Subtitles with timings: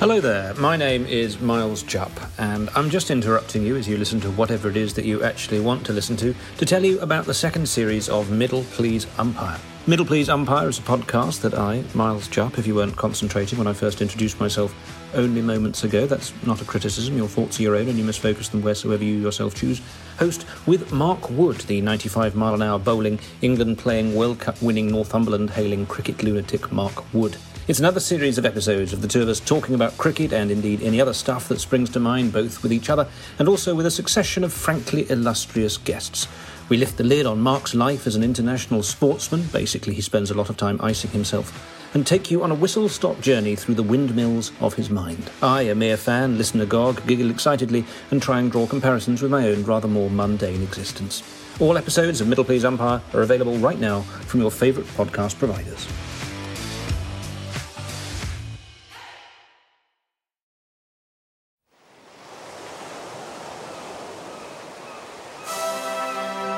[0.00, 4.18] Hello there, my name is Miles Jupp, and I'm just interrupting you as you listen
[4.22, 7.26] to whatever it is that you actually want to listen to to tell you about
[7.26, 9.58] the second series of Middle Please Umpire.
[9.86, 13.66] Middle Please Umpire is a podcast that I, Miles Jupp, if you weren't concentrating when
[13.66, 14.74] I first introduced myself
[15.14, 18.20] only moments ago, that's not a criticism, your thoughts are your own and you must
[18.20, 19.82] focus them wheresoever you yourself choose,
[20.18, 24.86] host with Mark Wood, the 95 mile an hour bowling, England playing World Cup winning
[24.86, 27.36] Northumberland hailing cricket lunatic Mark Wood.
[27.70, 30.82] It's another series of episodes of the two of us talking about cricket and indeed
[30.82, 33.06] any other stuff that springs to mind, both with each other
[33.38, 36.26] and also with a succession of frankly illustrious guests.
[36.68, 40.34] We lift the lid on Mark's life as an international sportsman, basically, he spends a
[40.34, 43.84] lot of time icing himself, and take you on a whistle stop journey through the
[43.84, 45.30] windmills of his mind.
[45.40, 49.46] I, a mere fan, listen agog, giggle excitedly, and try and draw comparisons with my
[49.46, 51.22] own rather more mundane existence.
[51.60, 55.86] All episodes of Middle Please Umpire are available right now from your favourite podcast providers.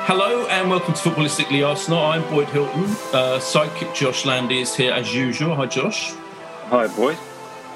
[0.05, 1.99] Hello and welcome to Footballistically Arsenal.
[1.99, 2.83] I'm Boyd Hilton.
[2.83, 5.55] Uh, sidekick Josh Landy is here as usual.
[5.55, 6.11] Hi, Josh.
[6.65, 7.17] Hi, Boyd.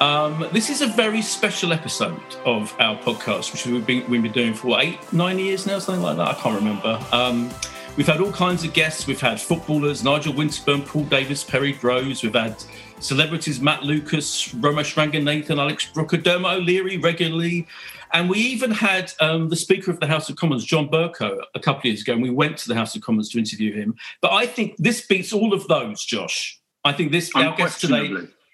[0.02, 4.34] Um, this is a very special episode of our podcast, which we've been, we've been
[4.34, 6.28] doing for what, eight, nine years now, something like that.
[6.28, 7.00] I can't remember.
[7.14, 7.50] Um,
[7.96, 9.08] we've had all kinds of guests.
[9.08, 12.24] We've had footballers, Nigel Winterburn, Paul Davis, Perry Groves.
[12.24, 12.62] We've had
[13.00, 17.68] celebrities, Matt Lucas, Romesh Ranganathan, Alex Brooker, Dermot O'Leary regularly.
[18.14, 21.60] And we even had um, the Speaker of the House of Commons, John Bercow, a
[21.60, 23.96] couple of years ago, and we went to the House of Commons to interview him.
[24.22, 26.60] But I think this beats all of those, Josh.
[26.84, 28.10] I think this, our guest today,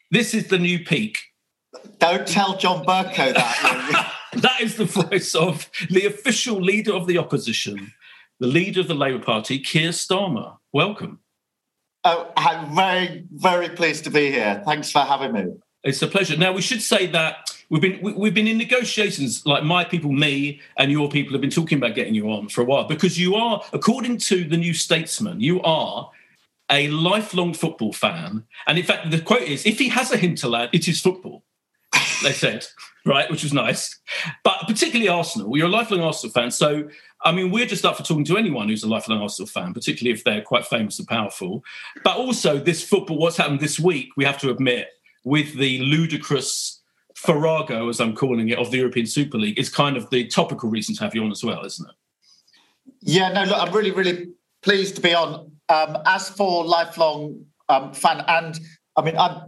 [0.10, 1.20] this is the new peak.
[2.00, 4.14] Don't tell John Bercow that.
[4.34, 7.94] that is the voice of the official leader of the opposition,
[8.40, 10.58] the leader of the Labour Party, Keir Starmer.
[10.72, 11.20] Welcome.
[12.06, 14.62] Oh, I'm very, very pleased to be here.
[14.66, 15.46] Thanks for having me.
[15.84, 16.38] It's a pleasure.
[16.38, 19.46] Now we should say that we've been we, have been in negotiations.
[19.46, 22.62] Like my people, me, and your people have been talking about getting you on for
[22.62, 26.10] a while because you are, according to the New Statesman, you are
[26.70, 28.44] a lifelong football fan.
[28.68, 31.44] And in fact, the quote is, "If he has a hinterland, it is football."
[32.24, 32.66] They said,
[33.06, 34.00] right, which was nice.
[34.44, 36.90] But particularly Arsenal, you're a lifelong Arsenal fan, so
[37.26, 40.14] I mean, we're just up for talking to anyone who's a lifelong Arsenal fan, particularly
[40.14, 41.64] if they're quite famous and powerful.
[42.04, 44.90] But also, this football, what's happened this week, we have to admit,
[45.24, 46.82] with the ludicrous
[47.16, 50.70] farrago, as I'm calling it, of the European Super League is kind of the topical
[50.70, 51.96] reason to have you on as well, isn't it?
[53.02, 54.30] Yeah, no, look, I'm really, really
[54.62, 55.52] pleased to be on.
[55.70, 58.60] Um, as for lifelong um, fan, and
[58.98, 59.44] I mean, I've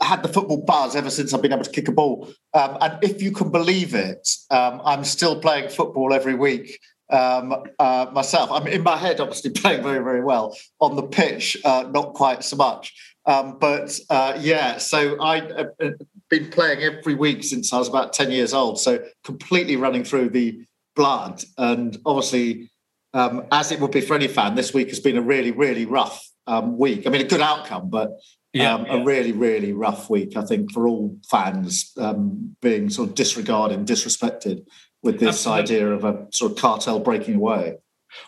[0.00, 2.28] had the football buzz ever since I've been able to kick a ball.
[2.54, 6.78] Um, and if you can believe it, um, I'm still playing football every week
[7.10, 8.50] um, uh, myself.
[8.50, 10.56] I'm in my head, obviously playing very, very well.
[10.80, 12.94] On the pitch, uh, not quite so much.
[13.26, 15.90] Um, but uh, yeah, so I've uh, uh,
[16.30, 18.78] been playing every week since I was about 10 years old.
[18.80, 20.64] So completely running through the
[20.94, 21.42] blood.
[21.58, 22.70] And obviously,
[23.14, 25.86] um, as it would be for any fan, this week has been a really, really
[25.86, 27.06] rough um, week.
[27.06, 28.12] I mean, a good outcome, but
[28.56, 28.94] yeah, um, yeah.
[28.94, 33.78] a really, really rough week, I think, for all fans um, being sort of disregarded
[33.78, 34.66] and disrespected
[35.02, 35.62] with this Absolutely.
[35.62, 37.76] idea of a sort of cartel breaking away.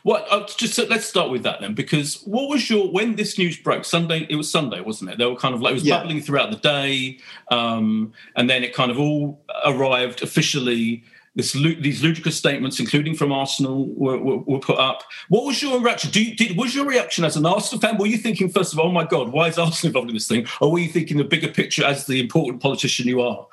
[0.02, 0.26] What?
[0.30, 3.56] Uh, just so, let's start with that then, because what was your when this news
[3.56, 3.84] broke?
[3.84, 4.26] Sunday.
[4.28, 5.18] It was Sunday, wasn't it?
[5.18, 5.98] They were kind of like it was yeah.
[5.98, 7.18] bubbling throughout the day,
[7.50, 11.04] um, and then it kind of all arrived officially.
[11.38, 15.04] This, these ludicrous statements, including from Arsenal, were, were, were put up.
[15.28, 16.10] What was your reaction?
[16.12, 17.96] You, did, was your reaction as an Arsenal fan?
[17.96, 20.26] Were you thinking first of all, "Oh my God, why is Arsenal involved in this
[20.26, 23.46] thing?" Or were you thinking the bigger picture as the important politician you are?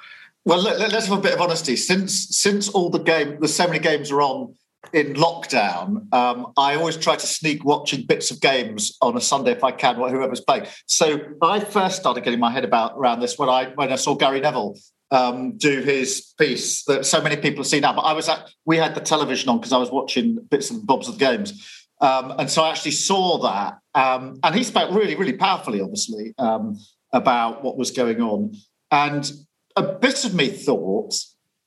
[0.46, 1.76] Well, let, us have a bit of honesty.
[1.76, 4.56] Since since all the game, the so many games are on
[4.92, 9.52] in lockdown, um, I always try to sneak watching bits of games on a Sunday
[9.52, 10.66] if I can, whoever's playing.
[10.88, 14.16] So I first started getting my head about around this when I when I saw
[14.16, 14.76] Gary Neville
[15.12, 17.94] um, do his piece that so many people see now.
[17.94, 20.86] But I was at we had the television on because I was watching bits and
[20.86, 21.84] bobs of the games.
[22.02, 23.78] Um, and so I actually saw that.
[23.94, 26.78] Um, and he spoke really, really powerfully, obviously, um,
[27.14, 28.54] about what was going on.
[28.92, 29.32] And
[29.76, 31.16] a bit of me thought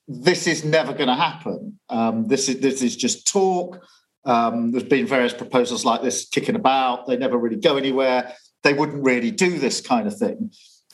[0.06, 1.78] this is never going to happen.
[1.88, 3.82] Um, this is this is just talk.
[4.24, 7.06] Um, there's been various proposals like this kicking about.
[7.06, 8.34] They never really go anywhere.
[8.62, 10.50] They wouldn't really do this kind of thing.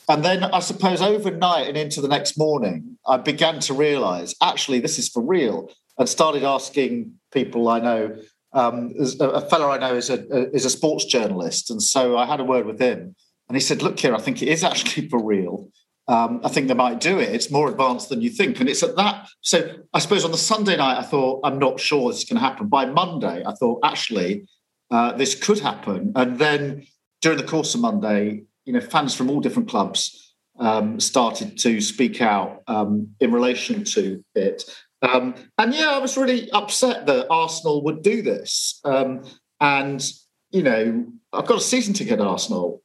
[0.07, 4.79] And then I suppose overnight and into the next morning, I began to realise actually
[4.79, 8.15] this is for real, and started asking people I know.
[8.53, 12.39] Um, a fellow I know is a, is a sports journalist, and so I had
[12.39, 13.15] a word with him,
[13.49, 15.69] and he said, "Look here, I think it is actually for real."
[16.07, 17.29] um, I think they might do it.
[17.29, 18.59] It's more advanced than you think.
[18.59, 19.27] And it's at that.
[19.41, 22.67] So I suppose on the Sunday night, I thought, I'm not sure this to happen.
[22.67, 24.47] By Monday, I thought, actually,
[24.91, 26.11] uh, this could happen.
[26.15, 26.85] And then
[27.21, 31.81] during the course of Monday, you know, fans from all different clubs um, started to
[31.81, 34.63] speak out um, in relation to it.
[35.01, 38.79] Um, and yeah, I was really upset that Arsenal would do this.
[38.83, 39.23] Um,
[39.59, 40.03] and,
[40.51, 42.81] you know, I've got a season ticket at Arsenal.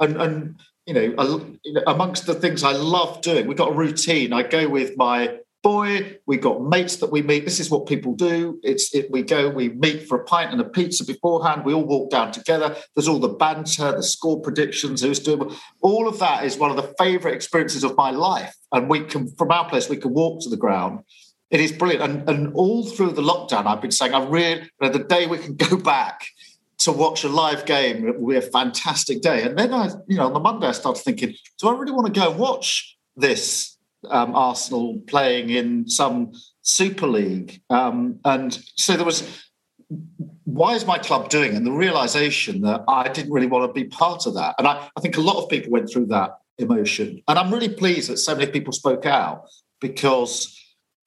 [0.00, 1.14] And, and you know,
[1.86, 4.32] amongst the things I love doing, we've got a routine.
[4.32, 6.18] I go with my boy.
[6.26, 7.44] We've got mates that we meet.
[7.44, 8.58] This is what people do.
[8.62, 11.64] It's it, we go, we meet for a pint and a pizza beforehand.
[11.64, 12.76] We all walk down together.
[12.94, 15.50] There's all the banter, the score predictions, who's doing
[15.80, 18.54] all of that is one of the favourite experiences of my life.
[18.72, 21.00] And we can, from our place, we can walk to the ground.
[21.50, 22.02] It is brilliant.
[22.02, 25.56] And, and all through the lockdown, I've been saying, I really, the day we can
[25.70, 26.26] go back
[26.78, 29.42] to watch a live game it will be a fantastic day.
[29.42, 32.06] And then I, you know, on the Monday I started thinking, do I really want
[32.06, 33.77] to go and watch this
[34.08, 37.60] um, Arsenal playing in some Super League?
[37.70, 39.44] Um, and so there was,
[40.44, 41.54] why is my club doing?
[41.56, 44.54] And the realization that I didn't really want to be part of that.
[44.58, 47.22] And I, I think a lot of people went through that emotion.
[47.28, 49.44] And I'm really pleased that so many people spoke out
[49.80, 50.56] because,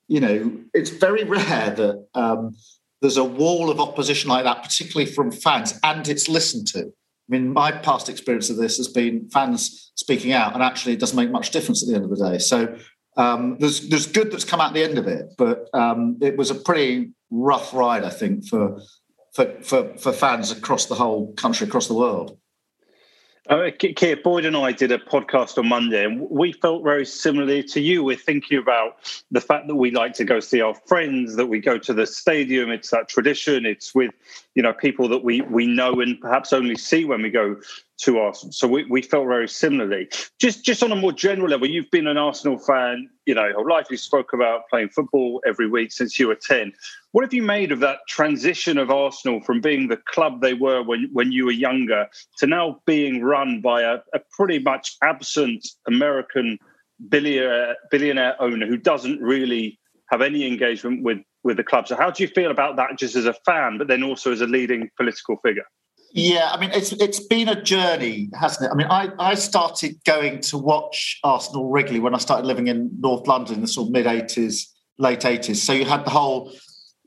[0.07, 2.55] you know, it's very rare that um,
[3.01, 6.93] there's a wall of opposition like that, particularly from fans, and it's listened to.
[7.31, 10.99] I mean, my past experience of this has been fans speaking out, and actually, it
[10.99, 12.39] doesn't make much difference at the end of the day.
[12.39, 12.77] So
[13.15, 16.51] um, there's there's good that's come out the end of it, but um, it was
[16.51, 18.81] a pretty rough ride, I think, for
[19.33, 22.37] for for for fans across the whole country, across the world.
[23.49, 27.63] Uh, Keir Boyd and I did a podcast on Monday, and we felt very similarly
[27.63, 28.03] to you.
[28.03, 28.97] We're thinking about
[29.31, 32.05] the fact that we like to go see our friends, that we go to the
[32.05, 32.69] stadium.
[32.69, 33.65] It's that tradition.
[33.65, 34.11] It's with
[34.53, 37.57] you know people that we we know and perhaps only see when we go
[38.03, 38.51] to Arsenal.
[38.51, 40.09] So we, we felt very similarly.
[40.39, 43.67] Just just on a more general level, you've been an Arsenal fan, you know, whole
[43.67, 43.87] life.
[43.89, 46.73] You spoke about playing football every week since you were 10.
[47.11, 50.81] What have you made of that transition of Arsenal from being the club they were
[50.83, 52.07] when, when you were younger
[52.39, 56.57] to now being run by a, a pretty much absent American
[57.09, 61.87] billionaire, billionaire owner who doesn't really have any engagement with, with the club?
[61.87, 64.41] So how do you feel about that just as a fan, but then also as
[64.41, 65.65] a leading political figure?
[66.13, 68.73] Yeah, I mean it's it's been a journey, hasn't it?
[68.73, 72.89] I mean, I, I started going to watch Arsenal regularly when I started living in
[72.99, 75.63] North London in the sort of mid eighties, late eighties.
[75.63, 76.51] So you had the whole,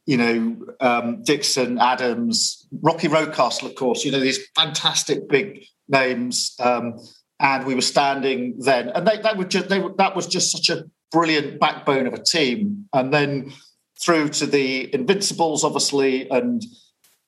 [0.07, 4.05] you know, um, Dixon, Adams, Rocky Rocastle, of course.
[4.05, 6.99] You know these fantastic big names, um,
[7.41, 10.51] and we were standing then, and they, they were just they were, that was just
[10.51, 13.53] such a brilliant backbone of a team, and then
[14.01, 16.65] through to the Invincibles, obviously, and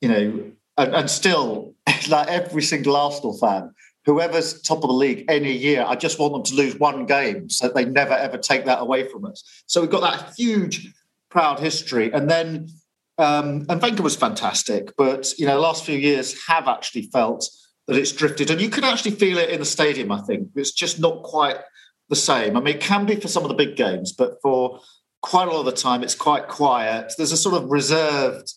[0.00, 1.74] you know and, and still,
[2.08, 3.72] like every single Arsenal fan,
[4.04, 7.50] whoever's top of the league any year, I just want them to lose one game
[7.50, 9.42] so they never ever take that away from us.
[9.66, 10.92] So we've got that huge,
[11.28, 12.12] proud history.
[12.12, 12.68] And then,
[13.18, 17.48] um, and Wenger was fantastic, but you know, the last few years have actually felt
[17.86, 20.10] that it's drifted, and you can actually feel it in the stadium.
[20.10, 21.56] I think it's just not quite
[22.08, 22.56] the same.
[22.56, 24.80] I mean, it can be for some of the big games, but for
[25.22, 27.12] quite a lot of the time, it's quite quiet.
[27.16, 28.52] There's a sort of reserved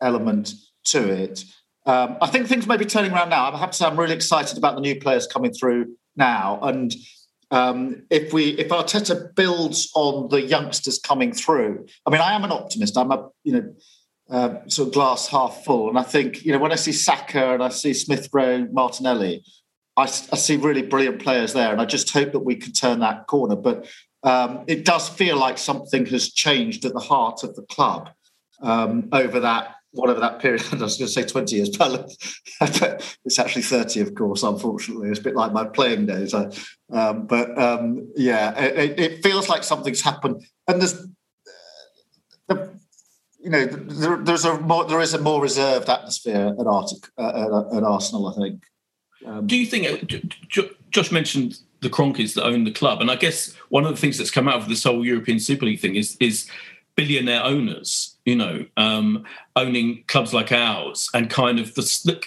[0.00, 0.52] element
[0.84, 1.44] to it.
[1.86, 3.50] Um, I think things may be turning around now.
[3.50, 6.94] I have to say I'm really excited about the new players coming through now, and
[7.50, 12.44] um, if we if Arteta builds on the youngsters coming through, I mean, I am
[12.44, 12.96] an optimist.
[12.96, 13.74] I'm a you know
[14.30, 15.88] uh, sort of glass half full.
[15.88, 19.42] And I think, you know, when I see Saka and I see Smith Rowe, Martinelli,
[19.96, 21.72] I, I, see really brilliant players there.
[21.72, 23.56] And I just hope that we can turn that corner.
[23.56, 23.90] But
[24.22, 28.10] um, it does feel like something has changed at the heart of the club
[28.62, 30.62] um, over that whatever that period.
[30.72, 32.10] I was going to say twenty years, but
[33.24, 34.42] it's actually thirty, of course.
[34.42, 36.34] Unfortunately, it's a bit like my playing days.
[36.34, 36.50] I,
[36.92, 41.06] um, but um, yeah, it, it, feels like something's happened, and there's.
[42.48, 42.80] The,
[43.42, 47.28] you know, there, there's a more, there is a more reserved atmosphere at, Art, uh,
[47.28, 48.28] at, at Arsenal.
[48.28, 48.62] I think.
[49.24, 53.16] Um, Do you think uh, Josh mentioned the Kroenkes that own the club, and I
[53.16, 55.96] guess one of the things that's come out of this whole European Super League thing
[55.96, 56.50] is is
[56.96, 59.24] billionaire owners, you know, um,
[59.56, 61.82] owning clubs like ours, and kind of the,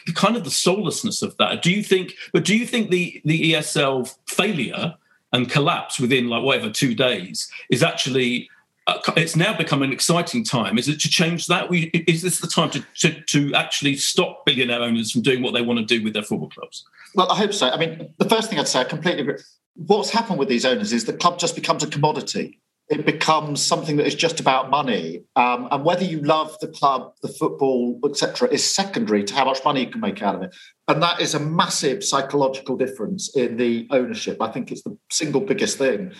[0.05, 1.61] the, kind of the soullessness of that.
[1.61, 2.13] Do you think?
[2.33, 4.95] But do you think the the ESL failure
[5.31, 8.49] and collapse within like whatever two days is actually?
[8.85, 10.77] Uh, it's now become an exciting time.
[10.77, 11.69] Is it to change that?
[11.69, 15.53] We, is this the time to, to, to actually stop billionaire owners from doing what
[15.53, 16.83] they want to do with their football clubs?
[17.15, 17.69] Well, I hope so.
[17.69, 19.37] I mean, the first thing I'd say, I completely agree.
[19.75, 22.59] What's happened with these owners is the club just becomes a commodity
[22.89, 25.23] it becomes something that is just about money.
[25.35, 29.63] Um, and whether you love the club, the football, etc., is secondary to how much
[29.63, 30.55] money you can make out of it.
[30.87, 34.41] And that is a massive psychological difference in the ownership.
[34.41, 36.11] I think it's the single biggest thing.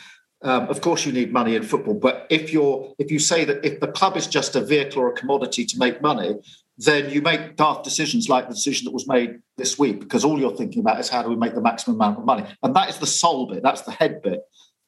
[0.41, 3.63] Um, of course, you need money in football, but if you're if you say that
[3.65, 6.35] if the club is just a vehicle or a commodity to make money,
[6.77, 10.37] then you make daft decisions like the decision that was made this week because all
[10.37, 12.89] you're thinking about is how do we make the maximum amount of money, and that
[12.89, 14.41] is the soul bit, that's the head bit.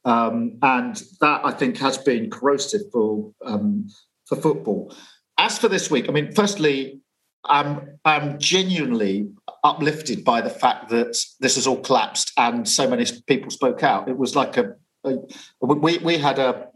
[0.06, 3.88] Um, and that I think has been corrosive for um,
[4.28, 4.96] for football.
[5.38, 7.00] As for this week, I mean, firstly,
[7.46, 9.30] I'm I'm genuinely
[9.64, 14.08] uplifted by the fact that this has all collapsed and so many people spoke out.
[14.08, 15.16] It was like a, a
[15.60, 16.68] we we had a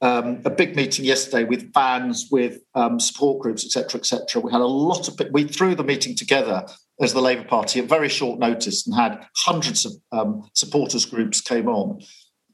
[0.00, 4.40] um, a big meeting yesterday with fans, with um, support groups, etc., etc.
[4.40, 6.66] We had a lot of we threw the meeting together
[7.00, 11.40] as the Labour Party at very short notice and had hundreds of um, supporters groups
[11.40, 12.00] came on.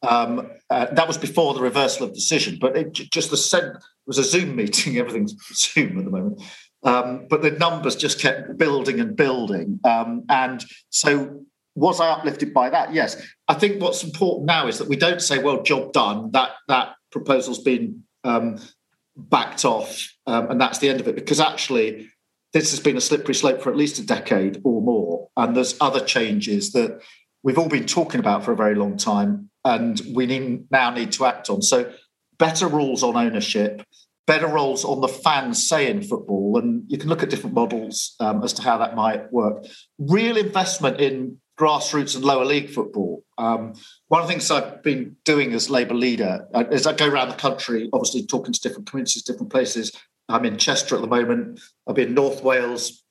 [0.05, 4.25] Um, uh, that was before the reversal of decision, but it just the was a
[4.25, 4.97] Zoom meeting.
[4.99, 6.43] Everything's Zoom at the moment,
[6.83, 9.81] um, but the numbers just kept building and building.
[9.85, 11.45] Um, and so,
[11.75, 12.93] was I uplifted by that?
[12.93, 13.21] Yes.
[13.49, 16.95] I think what's important now is that we don't say, "Well, job done." That that
[17.11, 18.59] proposal's been um,
[19.17, 21.15] backed off, um, and that's the end of it.
[21.15, 22.11] Because actually,
[22.53, 25.77] this has been a slippery slope for at least a decade or more, and there's
[25.81, 27.01] other changes that
[27.43, 31.13] we've all been talking about for a very long time and we need, now need
[31.13, 31.63] to act on.
[31.63, 31.93] So,
[32.39, 33.83] better rules on ownership,
[34.27, 38.15] better rules on the fans' say in football, and you can look at different models
[38.21, 39.65] um, as to how that might work.
[39.99, 43.25] Real investment in grassroots and lower league football.
[43.39, 43.75] Um,
[44.09, 47.29] one of the things I've been doing as Labour leader uh, is I go around
[47.29, 49.93] the country, obviously talking to different communities, different places.
[50.29, 51.61] I'm in Chester at the moment.
[51.87, 53.05] I'll be in North Wales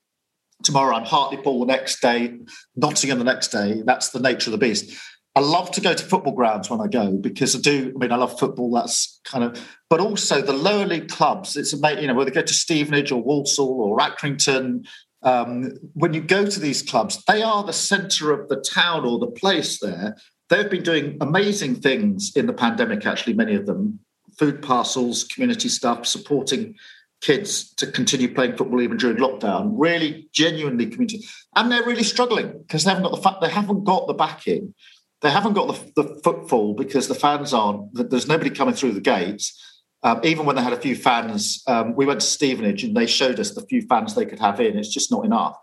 [0.64, 0.96] tomorrow.
[0.96, 2.40] I'm Hartlepool the next day,
[2.76, 3.82] Nottingham the next day.
[3.86, 4.98] That's the nature of the beast.
[5.36, 7.92] I love to go to football grounds when I go because I do.
[7.96, 8.72] I mean, I love football.
[8.72, 11.58] That's kind of, but also the lower league clubs.
[11.58, 14.86] It's amazing, you know, whether you go to Stevenage or Walsall or Accrington.
[15.24, 19.18] Um, when you go to these clubs, they are the centre of the town or
[19.18, 19.80] the place.
[19.80, 20.18] There,
[20.50, 23.06] they've been doing amazing things in the pandemic.
[23.06, 24.00] Actually, many of them,
[24.38, 26.76] food parcels, community stuff, supporting
[27.22, 29.72] kids to continue playing football even during lockdown.
[29.78, 31.26] Really, genuinely community,
[31.56, 34.76] and they're really struggling because they haven't got the fact they haven't got the backing
[35.24, 38.10] they haven't got the, the footfall because the fans aren't.
[38.10, 39.60] There's nobody coming through the gates.
[40.04, 43.08] Um, even when they had a few fans, um, we went to Stevenage and they
[43.08, 44.78] showed us the few fans they could have in.
[44.78, 45.58] It's just not enough.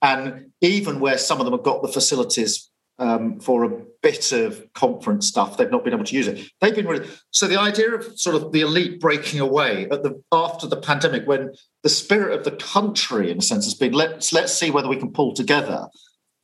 [0.00, 4.72] And even where some of them have got the facilities um, for a bit of
[4.74, 6.48] conference stuff, they've not been able to use it.
[6.60, 7.48] They've been really so.
[7.48, 11.52] The idea of sort of the elite breaking away at the after the pandemic, when
[11.82, 14.96] the spirit of the country, in a sense, has been let's let's see whether we
[14.96, 15.88] can pull together.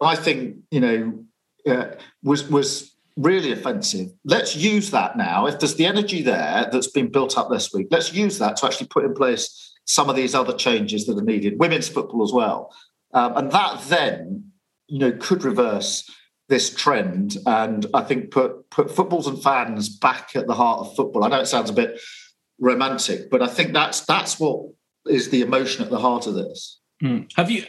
[0.01, 1.25] I think you know
[1.69, 4.09] uh, was was really offensive.
[4.25, 5.47] Let's use that now.
[5.47, 8.67] If there's the energy there that's been built up this week, let's use that to
[8.67, 11.59] actually put in place some of these other changes that are needed.
[11.59, 12.73] Women's football as well,
[13.15, 14.53] um, and that then
[14.87, 16.09] you know could reverse
[16.49, 20.97] this trend and I think put put footballs and fans back at the heart of
[20.97, 21.25] football.
[21.25, 22.01] I know it sounds a bit
[22.59, 24.61] romantic, but I think that's that's what
[25.07, 26.78] is the emotion at the heart of this.
[27.03, 27.31] Mm.
[27.37, 27.65] Have you?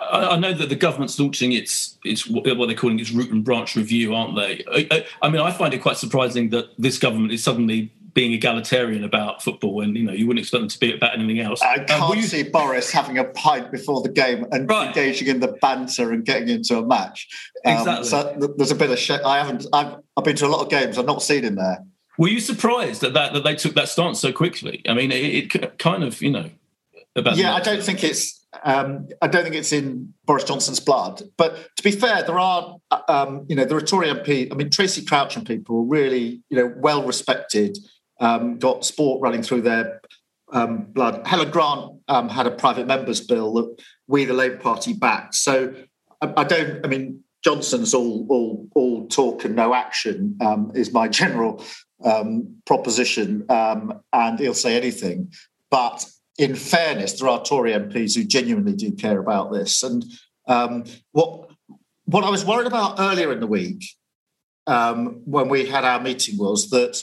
[0.00, 3.76] I know that the government's launching its its what they're calling its root and branch
[3.76, 4.64] review, aren't they?
[4.90, 9.04] I, I, mean, I find it quite surprising that this government is suddenly being egalitarian
[9.04, 11.62] about football, and you know you wouldn't expect them to be about anything else.
[11.62, 12.22] I can't um, you...
[12.22, 14.88] see Boris having a pint before the game and right.
[14.88, 17.28] engaging in the banter and getting into a match.
[17.64, 18.08] Um, exactly.
[18.08, 19.66] So there's a bit of I haven't.
[19.72, 20.98] I've, I've been to a lot of games.
[20.98, 21.84] I've not seen him there.
[22.18, 24.82] Were you surprised that that, that they took that stance so quickly?
[24.86, 26.50] I mean, it, it kind of you know
[27.16, 27.36] about.
[27.36, 28.41] Yeah, I don't think it's.
[28.64, 31.22] Um, I don't think it's in Boris Johnson's blood.
[31.36, 32.76] But to be fair, there are,
[33.08, 34.52] um, you know, the Tory MP.
[34.52, 37.78] I mean, Tracy Crouch and people really, you know, well respected.
[38.20, 40.00] Um, got sport running through their
[40.52, 41.26] um, blood.
[41.26, 45.34] Helen Grant um, had a private members bill that we, the Labour Party, backed.
[45.34, 45.74] So
[46.20, 46.84] I, I don't.
[46.84, 51.64] I mean, Johnson's all all all talk and no action um, is my general
[52.66, 55.32] proposition, and he'll say anything.
[55.70, 56.04] But
[56.38, 59.82] in fairness, there are Tory MPs who genuinely do care about this.
[59.82, 60.04] And
[60.46, 61.50] um, what
[62.04, 63.84] what I was worried about earlier in the week
[64.66, 67.02] um, when we had our meeting was that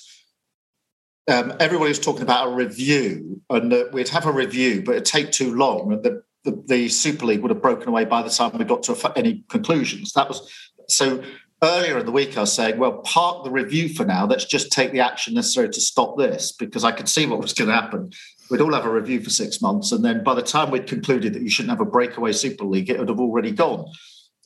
[1.30, 5.06] um, everybody was talking about a review and that we'd have a review, but it'd
[5.06, 8.30] take too long, and the, the, the Super League would have broken away by the
[8.30, 10.14] time we got to any conclusions.
[10.14, 10.52] That was
[10.88, 11.24] so.
[11.62, 14.26] Earlier in the week, I was saying, well, park the review for now.
[14.26, 17.52] Let's just take the action necessary to stop this because I could see what was
[17.52, 18.14] going to happen.
[18.50, 19.92] We'd all have a review for six months.
[19.92, 22.90] And then by the time we'd concluded that you shouldn't have a breakaway Super League,
[22.90, 23.86] it would have already gone.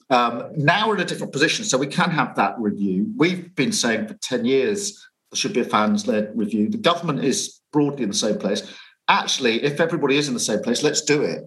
[0.10, 3.12] Um, now we're in a different position, so we can have that review.
[3.18, 4.92] We've been saying for 10 years
[5.32, 6.70] there should be a fans led review.
[6.70, 8.72] The government is broadly in the same place.
[9.08, 11.44] Actually, if everybody is in the same place, let's do it.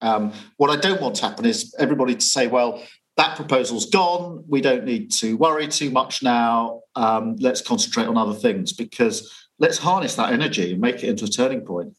[0.00, 2.82] Um, what I don't want to happen is everybody to say, well,
[3.16, 4.44] that proposal's gone.
[4.48, 6.82] We don't need to worry too much now.
[6.94, 11.24] Um, let's concentrate on other things because let's harness that energy and make it into
[11.24, 11.94] a turning point.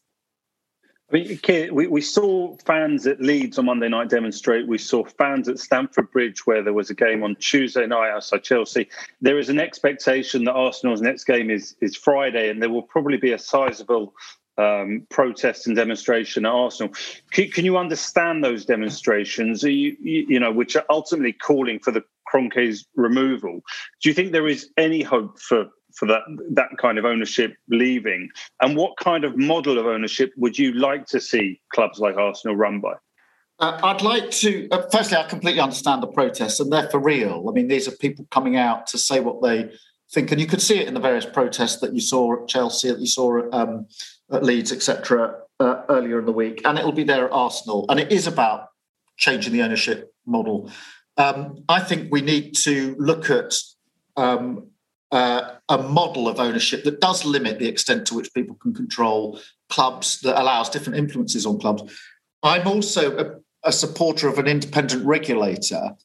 [1.10, 1.40] I mean,
[1.74, 4.68] we, we saw fans at Leeds on Monday night demonstrate.
[4.68, 8.44] We saw fans at Stamford Bridge where there was a game on Tuesday night outside
[8.44, 8.88] Chelsea.
[9.20, 13.16] There is an expectation that Arsenal's next game is, is Friday, and there will probably
[13.16, 14.14] be a sizable
[14.56, 16.92] um, protest and demonstration at Arsenal.
[17.32, 22.04] Can, can, you understand those demonstrations, you, you, know, which are ultimately calling for the
[22.32, 23.62] Kroenke's removal?
[24.02, 28.28] Do you think there is any hope for for that that kind of ownership leaving?
[28.60, 32.56] And what kind of model of ownership would you like to see clubs like Arsenal
[32.56, 32.94] run by?
[33.58, 34.68] Uh, I'd like to.
[34.70, 37.46] Uh, firstly, I completely understand the protests, and they're for real.
[37.48, 39.70] I mean, these are people coming out to say what they
[40.10, 42.90] think, and you could see it in the various protests that you saw at Chelsea,
[42.90, 43.86] that you saw at, um,
[44.32, 47.84] at Leeds, etc., uh, earlier in the week, and it will be there at Arsenal.
[47.90, 48.68] And it is about
[49.18, 50.70] changing the ownership model.
[51.18, 53.54] Um, I think we need to look at
[54.16, 54.68] um,
[55.12, 59.40] uh, a model of ownership that does limit the extent to which people can control
[59.68, 61.82] clubs, that allows different influences on clubs.
[62.42, 65.96] I'm also a, a supporter of an independent regulator,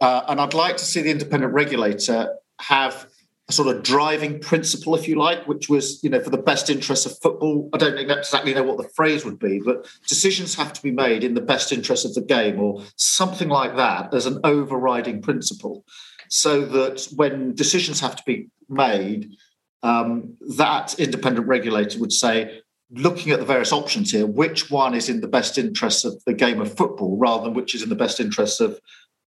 [0.00, 3.06] uh, and I'd like to see the independent regulator have
[3.48, 6.70] a sort of driving principle, if you like, which was, you know, for the best
[6.70, 7.68] interests of football.
[7.72, 11.24] I don't exactly know what the phrase would be, but decisions have to be made
[11.24, 15.84] in the best interest of the game, or something like that, as an overriding principle
[16.32, 19.36] so that when decisions have to be made,
[19.82, 25.10] um, that independent regulator would say, looking at the various options here, which one is
[25.10, 27.94] in the best interest of the game of football rather than which is in the
[27.94, 28.80] best interest of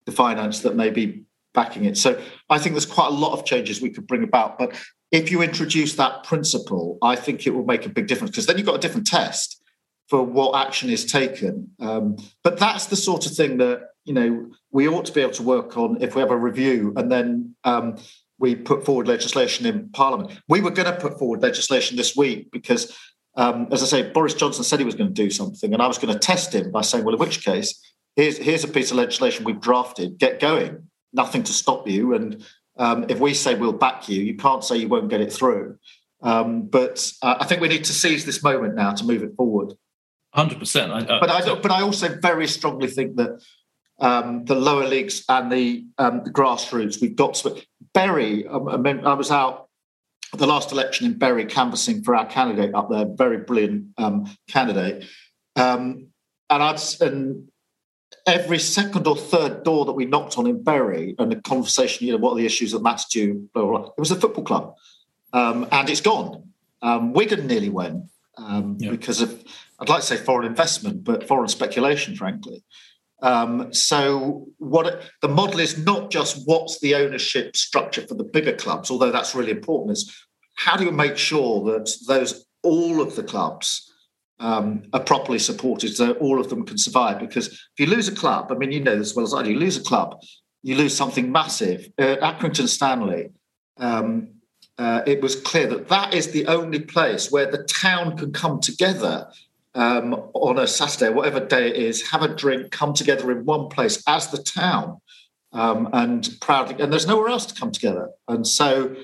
[0.08, 1.96] the finance that may be backing it.
[1.96, 4.58] So I think there's quite a lot of changes we could bring about.
[4.58, 4.74] But
[5.12, 8.58] if you introduce that principle, I think it will make a big difference because then
[8.58, 9.62] you've got a different test
[10.10, 11.70] for what action is taken.
[11.80, 15.34] Um, but that's the sort of thing that you know we ought to be able
[15.34, 17.98] to work on if we have a review and then um,
[18.38, 20.40] we put forward legislation in Parliament.
[20.48, 22.96] We were going to put forward legislation this week because,
[23.38, 25.88] um, as I say, Boris Johnson said he was going to do something, and I
[25.88, 27.80] was going to test him by saying, "Well, in which case,
[28.16, 30.18] here's here's a piece of legislation we've drafted.
[30.18, 30.90] Get going.
[31.14, 32.14] Nothing to stop you.
[32.14, 32.46] And
[32.78, 35.78] um, if we say we'll back you, you can't say you won't get it through."
[36.22, 39.36] Um, but uh, I think we need to seize this moment now to move it
[39.36, 39.74] forward.
[40.34, 40.92] Hundred percent.
[41.08, 43.42] But I but I also very strongly think that
[44.00, 47.62] um, the lower leagues and the, um, the, grassroots, we've got to.
[47.94, 48.46] Bury.
[48.46, 49.70] Um, I, mean, I was out
[50.34, 54.30] at the last election in Bury canvassing for our candidate up there, very brilliant um,
[54.50, 55.06] candidate,
[55.56, 56.08] um,
[56.50, 57.48] and I'd and
[58.28, 62.12] every second or third door that we knocked on in Bury and the conversation, you
[62.12, 63.50] know, what are the issues that matter to you?
[63.54, 64.76] Blah, blah, blah, it was a football club,
[65.32, 66.44] um, and it's gone.
[66.84, 68.04] Wigan nearly went
[68.38, 68.92] yeah.
[68.92, 69.42] because of
[69.80, 72.64] I'd like to say foreign investment, but foreign speculation, frankly.
[73.22, 78.54] Um, so, what the model is not just what's the ownership structure for the bigger
[78.54, 79.92] clubs, although that's really important.
[79.98, 80.14] Is
[80.56, 83.92] how do you make sure that those all of the clubs
[84.40, 87.20] um, are properly supported, so all of them can survive?
[87.20, 89.52] Because if you lose a club, I mean, you know as well as I do,
[89.52, 90.22] you lose a club,
[90.62, 91.88] you lose something massive.
[91.98, 93.30] Uh, Accrington Stanley.
[93.78, 94.30] Um,
[94.78, 98.60] uh, it was clear that that is the only place where the town can come
[98.60, 99.30] together
[99.76, 103.68] um, on a Saturday, whatever day it is, have a drink, come together in one
[103.68, 105.00] place as the town,
[105.54, 106.82] um, and proudly.
[106.82, 108.10] And there's nowhere else to come together.
[108.28, 108.96] And so,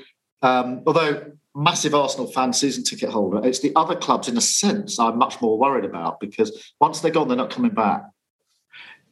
[0.43, 4.97] Um, although massive Arsenal fan, season ticket holder, it's the other clubs in a sense
[4.97, 8.01] I'm much more worried about because once they're gone, they're not coming back.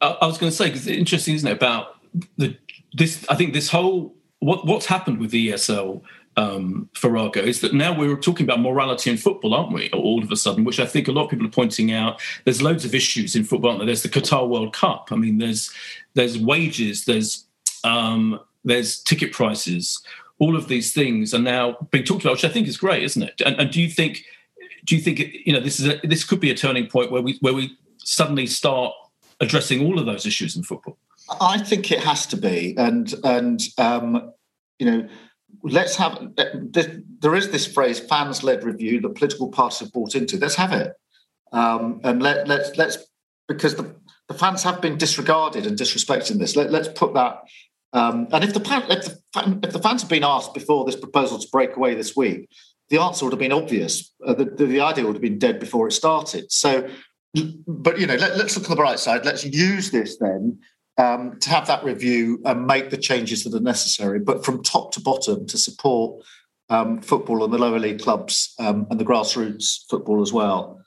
[0.00, 2.00] I was going to say because it's interesting, isn't it, about
[2.36, 2.56] the
[2.94, 3.24] this?
[3.28, 6.02] I think this whole what what's happened with the ESL
[6.36, 9.90] um, Farrago is that now we're talking about morality in football, aren't we?
[9.90, 12.20] All of a sudden, which I think a lot of people are pointing out.
[12.44, 13.86] There's loads of issues in football, aren't there?
[13.86, 15.08] There's the Qatar World Cup.
[15.10, 15.72] I mean, there's
[16.14, 17.46] there's wages, there's
[17.84, 20.00] um, there's ticket prices.
[20.38, 23.22] All of these things are now being talked about, which I think is great, isn't
[23.22, 23.42] it?
[23.44, 24.24] And, and do you think
[24.84, 27.22] do you think you know this is a, this could be a turning point where
[27.22, 28.94] we where we suddenly start
[29.40, 30.96] addressing all of those issues in football?
[31.40, 34.32] I think it has to be, and and um,
[34.78, 35.08] you know,
[35.62, 36.18] let's have.
[36.36, 40.38] There is this phrase "fans-led review" that political parties have bought into.
[40.38, 40.92] Let's have it,
[41.52, 42.98] um, and let let's let's
[43.48, 43.94] because the,
[44.28, 46.56] the fans have been disregarded and disrespected in this.
[46.56, 47.42] Let, us put that.
[47.92, 51.38] Um, and if the, if the if the fans have been asked before this proposal
[51.38, 52.48] to break away this week,
[52.88, 54.14] the answer would have been obvious.
[54.24, 56.52] Uh, the, the, the idea would have been dead before it started.
[56.52, 56.88] So
[57.66, 59.24] but you know, let, us look on the bright side.
[59.24, 60.58] Let's use this then
[61.00, 64.92] um, to have that review and make the changes that are necessary, but from top
[64.92, 66.22] to bottom to support
[66.68, 70.80] um, football and the lower league clubs um, and the grassroots football as well.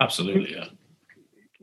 [0.00, 0.66] Absolutely, yeah.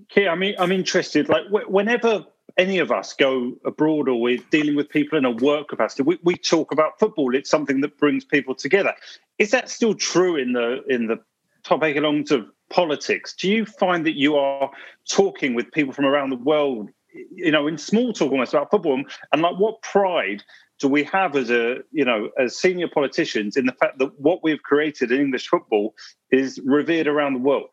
[0.10, 1.30] Keir, I mean, I'm interested.
[1.30, 2.26] Like, whenever
[2.58, 6.20] any of us go abroad or we're dealing with people in a work capacity, we,
[6.24, 7.34] we talk about football.
[7.36, 8.94] It's something that brings people together.
[9.40, 11.20] Is that still true in the in the
[11.64, 14.72] topic along to politics, do you find that you are
[15.10, 16.90] talking with people from around the world,
[17.34, 19.04] you know, in small talk almost about football?
[19.32, 20.44] And like, what pride
[20.80, 24.44] do we have as a, you know, as senior politicians in the fact that what
[24.44, 25.96] we've created in English football
[26.32, 27.70] is revered around the world?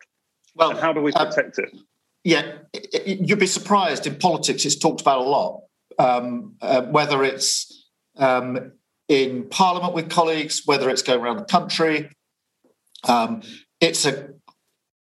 [0.55, 1.75] Well, and how do we uh, protect it?
[2.23, 2.57] Yeah,
[3.05, 4.07] you'd be surprised.
[4.07, 5.61] In politics, it's talked about a lot.
[5.99, 8.71] Um, uh, whether it's um,
[9.07, 12.09] in Parliament with colleagues, whether it's going around the country,
[13.07, 13.43] um,
[13.79, 14.29] it's a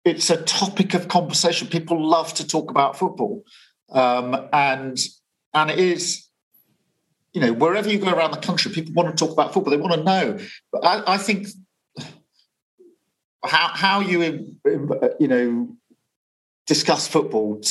[0.05, 1.67] it's a topic of conversation.
[1.67, 3.43] People love to talk about football,
[3.91, 4.97] um, and
[5.53, 6.27] and it is,
[7.33, 9.71] you know, wherever you go around the country, people want to talk about football.
[9.71, 10.39] They want to know.
[10.71, 11.47] But I, I think
[13.43, 14.55] how how you
[15.19, 15.75] you know
[16.67, 17.61] discuss football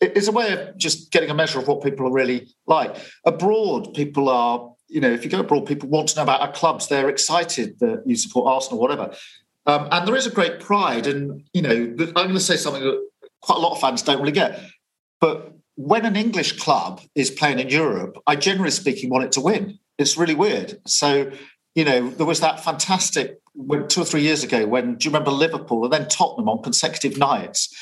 [0.00, 2.96] is a way of just getting a measure of what people are really like.
[3.24, 6.52] Abroad, people are you know, if you go abroad, people want to know about our
[6.52, 6.88] clubs.
[6.88, 9.14] They're excited that you support Arsenal, whatever.
[9.66, 11.06] Um, and there is a great pride.
[11.06, 13.06] And, you know, I'm going to say something that
[13.42, 14.60] quite a lot of fans don't really get.
[15.20, 19.40] But when an English club is playing in Europe, I generally speaking want it to
[19.40, 19.78] win.
[19.98, 20.80] It's really weird.
[20.86, 21.30] So,
[21.74, 25.10] you know, there was that fantastic when, two or three years ago when, do you
[25.10, 27.74] remember Liverpool and then Tottenham on consecutive nights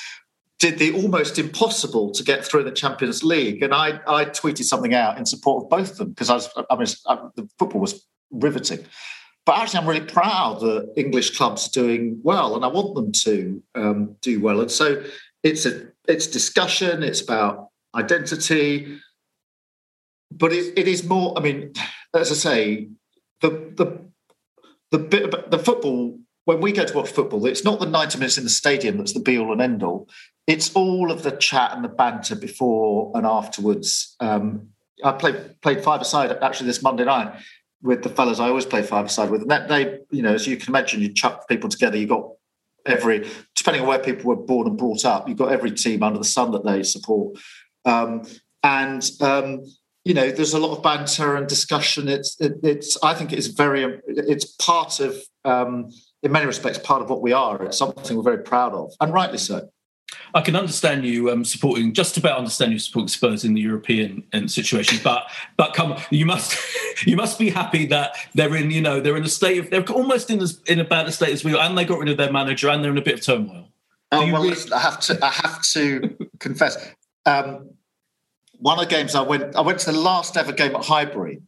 [0.58, 3.62] did the almost impossible to get through the Champions League?
[3.62, 6.50] And I, I tweeted something out in support of both of them because I was,
[6.68, 8.86] I mean, the football was riveting.
[9.44, 13.12] But actually, I'm really proud that English clubs are doing well, and I want them
[13.12, 14.60] to um, do well.
[14.60, 15.04] And so
[15.44, 17.02] it's a it's discussion.
[17.02, 18.98] It's about identity,
[20.30, 21.36] but it, it is more.
[21.36, 21.72] I mean,
[22.14, 22.88] as I say,
[23.40, 24.06] the the
[24.90, 26.18] the bit the football.
[26.44, 29.12] When we go to watch football, it's not the 90 minutes in the stadium that's
[29.12, 30.08] the be all and end all.
[30.46, 34.14] It's all of the chat and the banter before and afterwards.
[34.20, 34.68] Um,
[35.02, 37.34] I played played five aside actually this Monday night,
[37.82, 39.42] with the fellas I always play five side with.
[39.42, 41.96] And that they, you know, as you can imagine, you chuck people together.
[41.96, 42.30] You got
[42.86, 46.18] every, depending on where people were born and brought up, you've got every team under
[46.18, 47.38] the sun that they support.
[47.84, 48.22] Um,
[48.62, 49.64] and um,
[50.04, 52.08] you know, there's a lot of banter and discussion.
[52.08, 55.90] It's, it, it's, I think it's very, it's part of, um,
[56.22, 57.62] in many respects, part of what we are.
[57.64, 59.68] It's something we're very proud of, and rightly so.
[60.34, 64.22] I can understand you um, supporting, just about understand you supporting Spurs in the European
[64.32, 66.56] um, situation, but but come, you must
[67.06, 69.84] you must be happy that they're in, you know, they're in a state of, they're
[69.90, 72.16] almost in as in about the state as we are, and they got rid of
[72.16, 73.68] their manager, and they're in a bit of turmoil.
[74.12, 74.72] Oh well, really...
[74.72, 76.76] I have to I have to confess.
[77.24, 77.70] Um,
[78.58, 81.42] one of the games I went, I went to the last ever game at Highbury.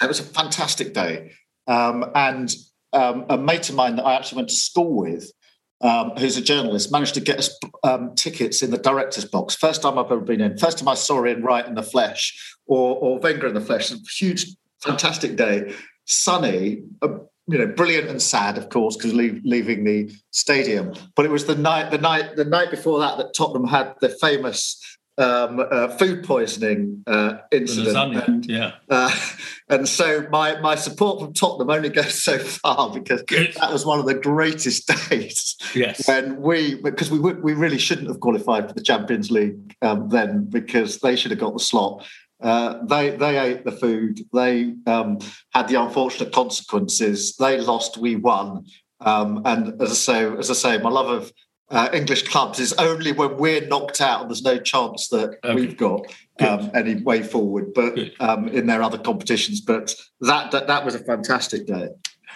[0.00, 1.32] It was a fantastic day,
[1.66, 2.54] um, and
[2.92, 5.32] um, a mate of mine that I actually went to school with
[5.80, 9.54] um, who's a journalist, managed to get us um, tickets in the director's box.
[9.54, 10.56] First time I've ever been in.
[10.56, 13.92] First time I saw Ian Wright in the flesh or, or Wenger in the flesh.
[14.18, 14.46] Huge,
[14.80, 15.74] fantastic day.
[16.06, 17.08] Sunny, uh,
[17.48, 20.94] you know, brilliant and sad, of course, because leave, leaving the stadium.
[21.14, 24.08] But it was the night, the night, the night before that that Tottenham had the
[24.08, 24.80] famous
[25.18, 28.16] um, uh, food poisoning uh, incident.
[28.16, 28.72] And, yeah.
[28.88, 29.10] Uh,
[29.68, 33.54] and so my, my support from Tottenham only goes so far because Good.
[33.60, 35.56] that was one of the greatest days.
[35.74, 36.06] Yes.
[36.06, 40.44] When we, because we we really shouldn't have qualified for the Champions League um, then
[40.48, 42.06] because they should have got the slot.
[42.42, 44.20] Uh, they they ate the food.
[44.32, 45.18] They um,
[45.54, 47.34] had the unfortunate consequences.
[47.36, 47.96] They lost.
[47.96, 48.66] We won.
[49.00, 51.32] Um, and as I say, as I say, my love of
[51.70, 55.54] uh, English clubs is only when we're knocked out and there's no chance that okay.
[55.54, 56.06] we've got
[56.40, 57.74] um, any way forward.
[57.74, 61.88] But um, in their other competitions, but that, that that was a fantastic day.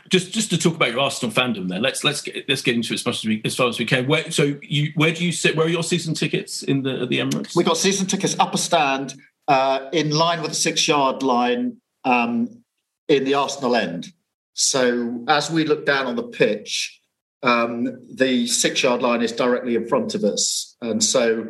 [0.08, 2.92] Just just to talk about your Arsenal fandom, then let's let's get let's get into
[2.92, 4.08] it as much as we as far as we can.
[4.08, 5.56] Where so you where do you sit?
[5.56, 7.54] Where are your season tickets in the the Emirates?
[7.54, 9.14] We got season tickets upper stand
[9.46, 12.62] uh, in line with the six yard line um,
[13.08, 14.12] in the Arsenal end.
[14.54, 16.99] So as we look down on the pitch,
[17.42, 20.76] um, the six yard line is directly in front of us.
[20.80, 21.48] And so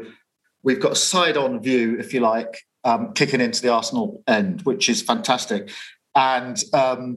[0.63, 4.63] we've got a side on view, if you like, um, kicking into the Arsenal end,
[4.63, 5.71] which is fantastic.
[6.15, 7.17] And um,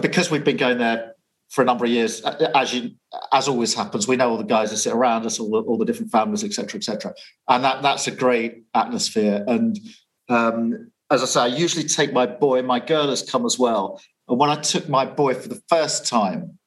[0.00, 1.14] because we've been going there
[1.50, 2.92] for a number of years, as you
[3.32, 5.76] as always happens, we know all the guys that sit around us, all the, all
[5.76, 7.14] the different families, etc., etc.
[7.48, 9.44] And that that's a great atmosphere.
[9.46, 9.78] And
[10.28, 12.62] um, as I say, I usually take my boy.
[12.62, 14.00] My girl has come as well.
[14.28, 16.58] And when I took my boy for the first time,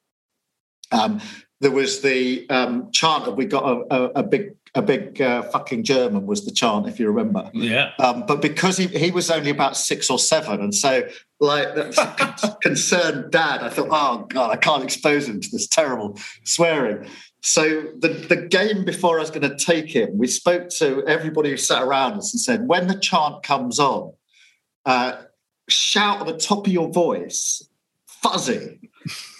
[0.91, 1.21] um,
[1.61, 5.41] there was the um, chant that we got a, a, a big a big uh,
[5.43, 7.49] fucking German was the chant, if you remember.
[7.53, 7.91] Yeah.
[7.97, 11.07] Um, but because he, he was only about six or seven, and so
[11.39, 11.69] like
[12.61, 17.07] concerned dad, I thought, oh god, I can't expose him to this terrible swearing.
[17.41, 21.51] So the, the game before I was going to take him, we spoke to everybody
[21.51, 24.13] who sat around us and said, when the chant comes on,
[24.83, 25.21] uh,
[25.69, 27.67] shout at the top of your voice,
[28.07, 28.89] fuzzy.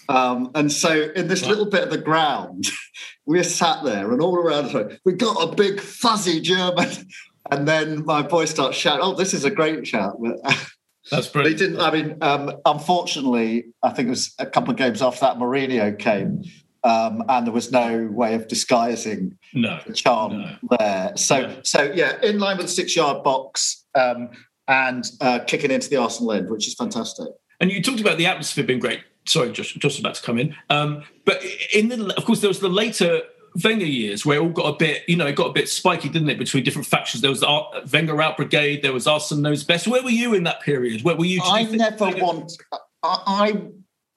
[0.10, 2.68] Um, and so, in this little bit of the ground,
[3.26, 6.90] we're sat there, and all around us, we got a big fuzzy German.
[7.52, 10.18] And then my boy starts shouting, "Oh, this is a great shout!"
[11.12, 11.60] That's brilliant.
[11.60, 11.80] They didn't.
[11.80, 15.98] I mean, um, unfortunately, I think it was a couple of games after that, Mourinho
[16.00, 16.44] came,
[16.84, 20.78] um, and there was no way of disguising no, the charm no.
[20.80, 21.14] there.
[21.18, 21.60] So, no.
[21.64, 24.30] so yeah, in line with the six-yard box um,
[24.68, 27.28] and uh, kicking into the Arsenal end, which is fantastic.
[27.60, 30.56] And you talked about the atmosphere being great sorry, just just about to come in.
[30.70, 33.22] Um, but in the, of course, there was the later
[33.64, 36.10] Wenger years where it all got a bit, you know, it got a bit spiky,
[36.10, 37.22] didn't it, between different factions?
[37.22, 39.88] There was the Wenger Out Brigade, there was Arsene Knows Best.
[39.88, 41.04] Where were you in that period?
[41.04, 41.42] Where were you?
[41.42, 42.24] I you never Wenger...
[42.24, 42.58] want.
[43.02, 43.62] I,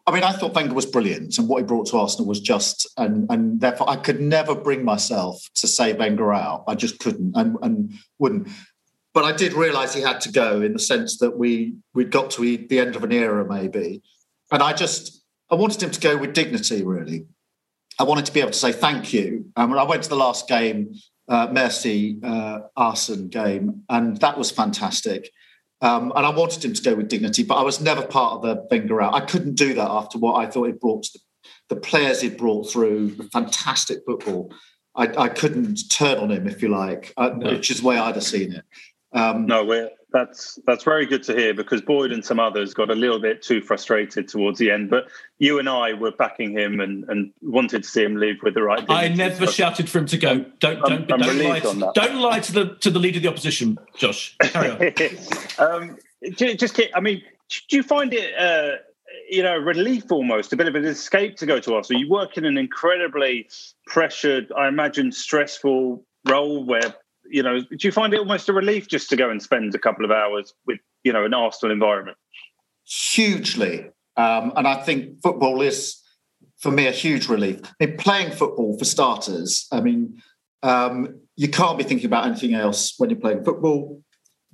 [0.08, 2.88] I mean, I thought Wenger was brilliant, and what he brought to Arsenal was just,
[2.96, 6.64] and and therefore I could never bring myself to say Wenger out.
[6.66, 8.48] I just couldn't, and and wouldn't.
[9.14, 12.30] But I did realise he had to go in the sense that we we'd got
[12.32, 14.02] to the end of an era, maybe,
[14.50, 17.26] and I just, I wanted him to go with dignity, really.
[17.98, 19.46] I wanted to be able to say thank you.
[19.56, 20.94] Um, I went to the last game,
[21.28, 25.30] uh, Mercy uh, Arsenal game, and that was fantastic.
[25.80, 28.42] Um, and I wanted him to go with dignity, but I was never part of
[28.42, 29.14] the Wenger out.
[29.14, 31.20] I couldn't do that after what I thought he brought the,
[31.68, 34.52] the, players he brought through, the fantastic football.
[34.96, 37.52] I, I, couldn't turn on him, if you like, uh, no.
[37.52, 38.64] which is the way I'd have seen it.
[39.12, 42.90] Um, no, we're that's that's very good to hear because Boyd and some others got
[42.90, 44.90] a little bit too frustrated towards the end.
[44.90, 48.54] But you and I were backing him and, and wanted to see him leave with
[48.54, 48.84] the right.
[48.88, 50.44] I never so shouted for him to go.
[50.60, 53.28] Don't don't I'm, don't, lie, to, don't lie to the to the leader of the
[53.28, 54.36] opposition, Josh.
[54.40, 54.70] Carry
[55.58, 55.58] on.
[55.58, 55.98] um,
[56.36, 57.22] just I mean,
[57.68, 58.38] do you find it?
[58.38, 58.78] Uh,
[59.30, 62.00] you know, relief almost, a bit of an escape to go to Arsenal.
[62.00, 63.48] You work in an incredibly
[63.86, 66.94] pressured, I imagine, stressful role where
[67.30, 69.78] you know, do you find it almost a relief just to go and spend a
[69.78, 72.16] couple of hours with, you know, an Arsenal environment?
[72.84, 73.90] Hugely.
[74.16, 76.02] Um, and I think football is,
[76.58, 77.60] for me, a huge relief.
[77.80, 80.20] I mean, playing football, for starters, I mean,
[80.62, 84.02] um, you can't be thinking about anything else when you're playing football.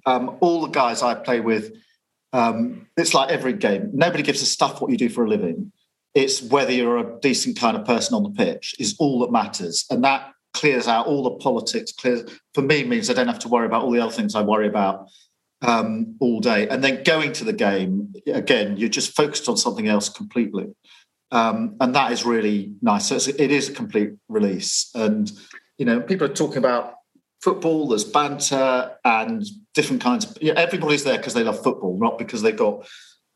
[0.05, 1.73] Um, all the guys I play with,
[2.35, 3.91] um, it's like every game.
[3.95, 5.73] Nobody gives a stuff what you do for a living.
[6.15, 9.87] It's whether you're a decent kind of person on the pitch is all that matters,
[9.91, 11.93] and that clears out all the politics.
[11.93, 12.23] Clears
[12.55, 14.69] for me means I don't have to worry about all the other things I worry
[14.69, 15.09] about
[15.61, 16.69] um, all day.
[16.69, 20.75] And then going to the game again, you're just focused on something else completely,
[21.31, 23.07] um, and that is really nice.
[23.07, 24.91] So it is a complete release.
[24.95, 25.31] And
[25.79, 26.95] you know, people are talking about
[27.43, 27.89] football.
[27.89, 30.25] There's banter and different kinds.
[30.25, 32.87] Of, yeah, everybody's there because they love football, not because they've got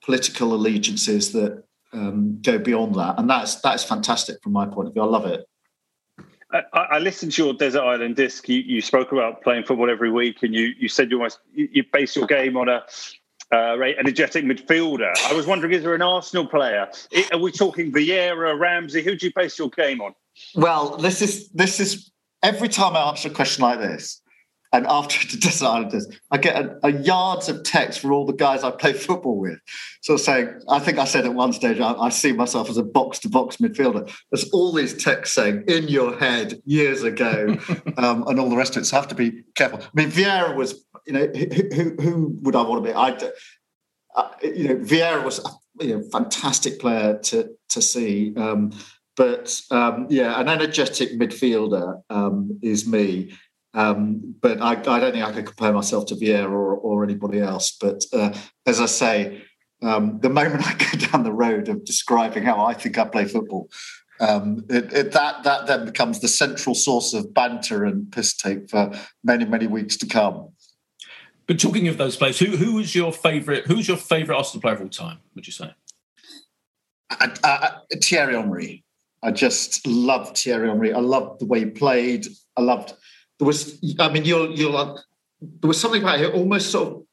[0.04, 3.18] political allegiances that um, go beyond that.
[3.18, 5.02] And that's that's fantastic from my point of view.
[5.02, 5.44] I love it.
[6.52, 8.48] I, I, listened to your Desert Island disc.
[8.48, 11.84] You, you, spoke about playing football every week, and you, you said you almost you,
[11.92, 12.84] base your game on a
[13.52, 15.12] uh, energetic midfielder.
[15.26, 16.88] I was wondering, is there an Arsenal player?
[17.32, 19.02] Are we talking Vieira, Ramsey?
[19.02, 20.14] Who do you base your game on?
[20.54, 22.10] Well, this is this is
[22.42, 24.22] every time I answer a question like this,
[24.72, 28.34] And after the Desert Islanders, I get a, a, yards of text from all the
[28.34, 29.58] guys I play football with.
[30.02, 32.82] So saying, I think I said at one stage, I, I see myself as a
[32.82, 34.12] box to box midfielder.
[34.30, 37.56] There's all these texts saying, in your head years ago,
[37.96, 38.86] um, and all the rest of it.
[38.86, 39.80] So I have to be careful.
[39.80, 42.94] I mean, Vieira was, you know, who, who, who would I want to be?
[42.94, 43.16] I,
[44.16, 48.34] uh, you know, Vieira was a you know, fantastic player to, to see.
[48.36, 48.72] Um,
[49.16, 53.32] but um, yeah, an energetic midfielder um, is me.
[53.74, 57.40] Um, but I, I, don't think I could compare myself to Vieira or, or anybody
[57.40, 57.76] else.
[57.78, 58.32] But uh,
[58.66, 59.44] as I say,
[59.82, 63.26] um, the moment I go down the road of describing how I think I play
[63.26, 63.68] football,
[64.20, 68.68] um, it, it, that that then becomes the central source of banter and piss take
[68.68, 68.90] for
[69.22, 70.48] many many weeks to come.
[71.46, 73.66] But talking of those players, who who was your favourite?
[73.66, 75.18] Who's your favourite Arsenal player of all time?
[75.34, 75.72] Would you say?
[77.10, 77.70] I, I,
[78.02, 78.84] Thierry Henry.
[79.22, 80.92] I just loved Thierry Henry.
[80.92, 82.26] I loved the way he played.
[82.56, 82.94] I loved
[83.38, 85.00] there was, I mean, you'll, you'll,
[85.40, 87.04] there was something about it almost sort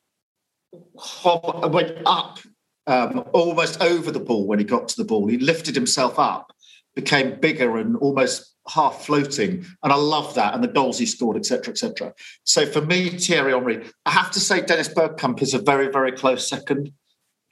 [1.23, 2.39] of went up
[2.87, 5.27] um, almost over the ball when he got to the ball.
[5.27, 6.51] He lifted himself up,
[6.95, 9.65] became bigger and almost half floating.
[9.83, 10.53] And I love that.
[10.53, 12.13] And the goals he scored, etc., etc.
[12.43, 16.11] So for me, Thierry Henry, I have to say Dennis Bergkamp is a very, very
[16.11, 16.91] close second.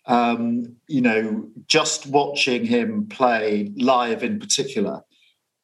[0.05, 5.01] Um, you know, just watching him play live in particular,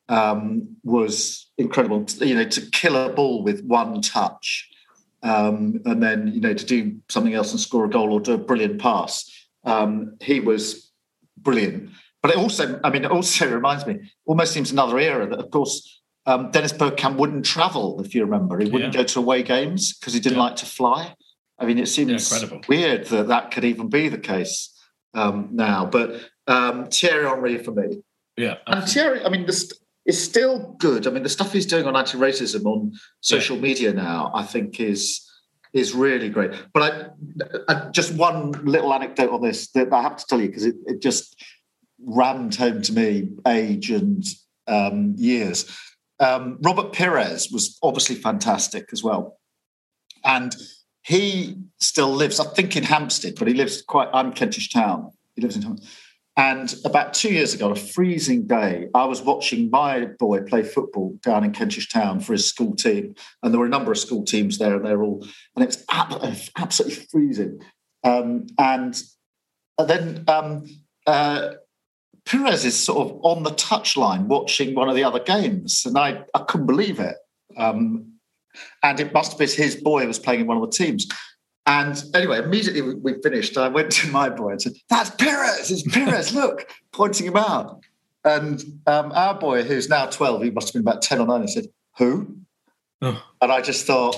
[0.08, 2.06] um, was incredible.
[2.20, 4.70] You know, to kill a ball with one touch,
[5.24, 8.34] um, and then you know to do something else and score a goal or do
[8.34, 9.30] a brilliant pass.
[9.64, 10.92] Um, he was
[11.38, 11.92] brilliant.
[12.22, 15.52] But it also, I mean, it also reminds me, almost seems another era that, of
[15.52, 18.60] course, um, Dennis Bergkamp wouldn't travel, if you remember.
[18.60, 19.02] He wouldn't yeah.
[19.02, 20.44] go to away games because he didn't yeah.
[20.44, 21.16] like to fly.
[21.58, 24.74] I mean, it seems yeah, weird that that could even be the case
[25.14, 25.86] um, now.
[25.86, 28.02] But um, Thierry Henry for me.
[28.38, 28.58] Yeah.
[28.68, 28.74] Absolutely.
[28.74, 29.74] And Thierry, I mean, the,
[30.10, 31.06] is still good.
[31.06, 33.62] I mean, the stuff he's doing on anti-racism on social yeah.
[33.62, 35.26] media now, I think, is
[35.72, 36.52] is really great.
[36.74, 40.48] But I, I, just one little anecdote on this that I have to tell you
[40.48, 41.40] because it, it just
[42.04, 44.26] rammed home to me age and
[44.68, 45.70] um, years.
[46.20, 49.38] Um, Robert Pires was obviously fantastic as well,
[50.26, 50.56] and
[51.04, 54.10] he still lives, I think, in Hampstead, but he lives quite.
[54.12, 55.12] I'm Kentish Town.
[55.36, 55.90] He lives in Hampstead.
[56.40, 60.64] And about two years ago, on a freezing day, I was watching my boy play
[60.64, 63.14] football down in Kentish Town for his school team.
[63.44, 65.84] And there were a number of school teams there, and they're all, and it's
[66.56, 67.60] absolutely freezing.
[68.06, 68.96] Um, and
[69.86, 70.64] then um,
[71.06, 71.56] uh,
[72.26, 75.84] Pires is sort of on the touchline watching one of the other games.
[75.86, 77.18] And I, I couldn't believe it.
[77.58, 78.14] Um,
[78.82, 81.06] and it must be his boy was playing in one of the teams.
[81.70, 83.56] And anyway, immediately we, finished.
[83.56, 85.70] I went to my boy and said, "That's Pires!
[85.70, 86.34] It's Pires!
[86.42, 87.84] Look!" pointing him out.
[88.26, 91.42] And um, our boy, who's now twelve, he must have been about ten or nine,
[91.42, 91.68] he said,
[92.00, 92.40] "Who?"
[93.04, 93.24] Oh.
[93.40, 94.18] And I just thought,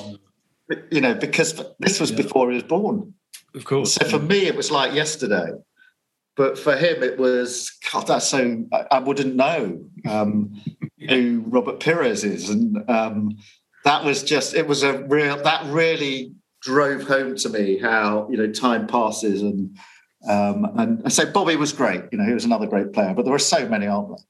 [0.90, 2.18] you know, because this was yeah.
[2.22, 3.14] before he was born.
[3.54, 3.96] Of course.
[3.96, 5.52] So for me, it was like yesterday.
[6.38, 8.08] But for him, it was God.
[8.08, 10.56] That's so I, I wouldn't know um,
[10.96, 11.16] yeah.
[11.16, 13.38] who Robert Pires is, and um,
[13.84, 18.38] that was just it was a real that really drove home to me how you
[18.38, 19.78] know time passes and
[20.28, 22.04] um, and so Bobby was great.
[22.12, 24.26] You know, he was another great player, but there are so many, aren't there?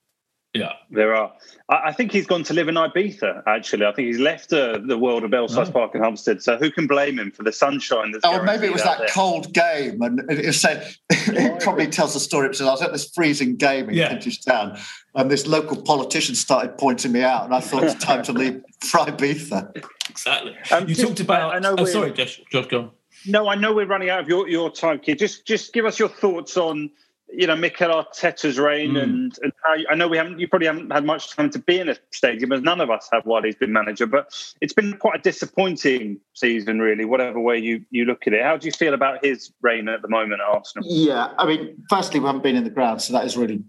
[0.54, 1.32] Yeah, there are.
[1.70, 3.44] I, think he's gone to live in Ibiza.
[3.48, 5.72] Actually, I think he's left uh, the world of Belsize oh.
[5.72, 6.44] Park in Hampstead.
[6.44, 8.12] So who can blame him for the sunshine?
[8.12, 9.08] That's oh, maybe it was that there.
[9.08, 12.50] cold game, and it, said it probably tells the story.
[12.50, 14.10] Because I was at this freezing game in yeah.
[14.10, 14.78] Kentish Town,
[15.16, 18.62] and this local politician started pointing me out, and I thought it's time to leave
[18.82, 19.86] for Ibiza.
[20.10, 20.58] Exactly.
[20.70, 21.56] Um, you talked about.
[21.56, 21.76] I know.
[21.78, 22.42] Oh, sorry, Josh.
[22.52, 22.92] Josh, go on.
[23.26, 25.18] No, I know we're running out of your, your time, kid.
[25.18, 26.92] Just just give us your thoughts on
[27.34, 29.04] you know Mikel Arteta's reign mm.
[29.04, 31.80] and, and how, I know we haven't you probably haven't had much time to be
[31.80, 34.98] in a stadium as none of us have while he's been manager but it's been
[34.98, 38.44] quite a disappointing season really whatever way you you look at it.
[38.44, 40.88] How do you feel about his reign at the moment at Arsenal?
[40.90, 43.64] Yeah I mean firstly we haven't been in the ground so that is really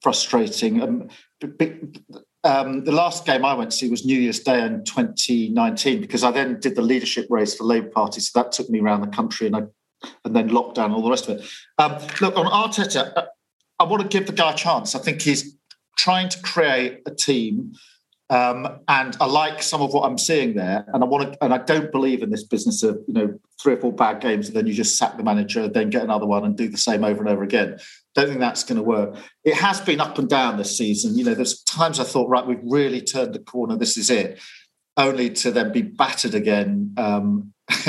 [0.00, 0.82] frustrating.
[0.82, 1.08] Um,
[2.44, 6.24] um, the last game I went to see was New Year's Day in 2019 because
[6.24, 9.06] I then did the leadership race for Labour Party so that took me around the
[9.06, 9.62] country and I
[10.24, 11.44] and then lockdown and all the rest of it.
[11.78, 13.26] Um, look, on Arteta, uh,
[13.78, 14.94] I want to give the guy a chance.
[14.94, 15.56] I think he's
[15.98, 17.72] trying to create a team.
[18.30, 21.52] Um, and I like some of what I'm seeing there, and I want to, and
[21.52, 24.56] I don't believe in this business of you know three or four bad games and
[24.56, 27.20] then you just sack the manager, then get another one and do the same over
[27.20, 27.78] and over again.
[28.14, 29.16] Don't think that's going to work.
[29.44, 31.16] It has been up and down this season.
[31.16, 33.76] You know, there's times I thought, right, we've really turned the corner.
[33.76, 34.40] This is it,
[34.96, 37.52] only to then be battered again um,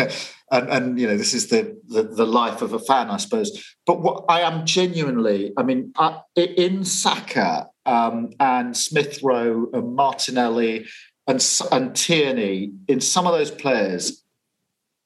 [0.53, 3.75] and, and you know this is the, the, the life of a fan, I suppose.
[3.85, 9.95] But what I am genuinely, I mean, I, in Saka um, and Smith Rowe and
[9.95, 10.85] Martinelli
[11.27, 14.23] and and Tierney in some of those players,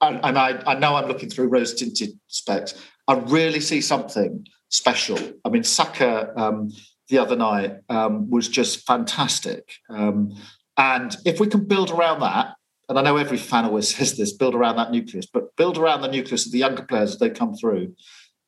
[0.02, 2.74] and, and I, I know I'm looking through rose tinted specs.
[3.08, 5.18] I really see something special.
[5.46, 6.72] I mean, Saka um,
[7.08, 9.72] the other night um, was just fantastic.
[9.90, 10.36] Um,
[10.78, 12.57] and if we can build around that,
[12.90, 16.02] and I know every fan always says this, build around that nucleus, but build around
[16.02, 17.96] the nucleus of the younger players as they come through.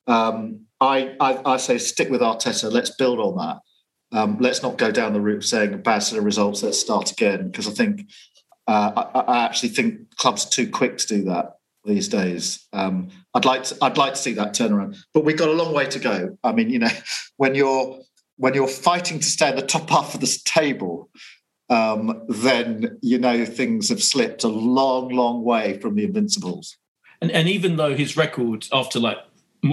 [0.07, 2.71] Um, I, I, I, say stick with Arteta.
[2.71, 4.17] Let's build on that.
[4.17, 6.63] Um, let's not go down the route of saying a bad set of results.
[6.63, 8.09] Let's start again because I think
[8.67, 12.67] uh, I, I, actually think clubs are too quick to do that these days.
[12.73, 15.73] Um, I'd like to, I'd like to see that turnaround, but we've got a long
[15.73, 16.37] way to go.
[16.43, 16.89] I mean, you know,
[17.37, 17.99] when you're
[18.37, 21.09] when you're fighting to stay at the top half of this table,
[21.70, 26.78] um, then you know things have slipped a long, long way from the Invincibles.
[27.22, 29.17] And, and even though his record after like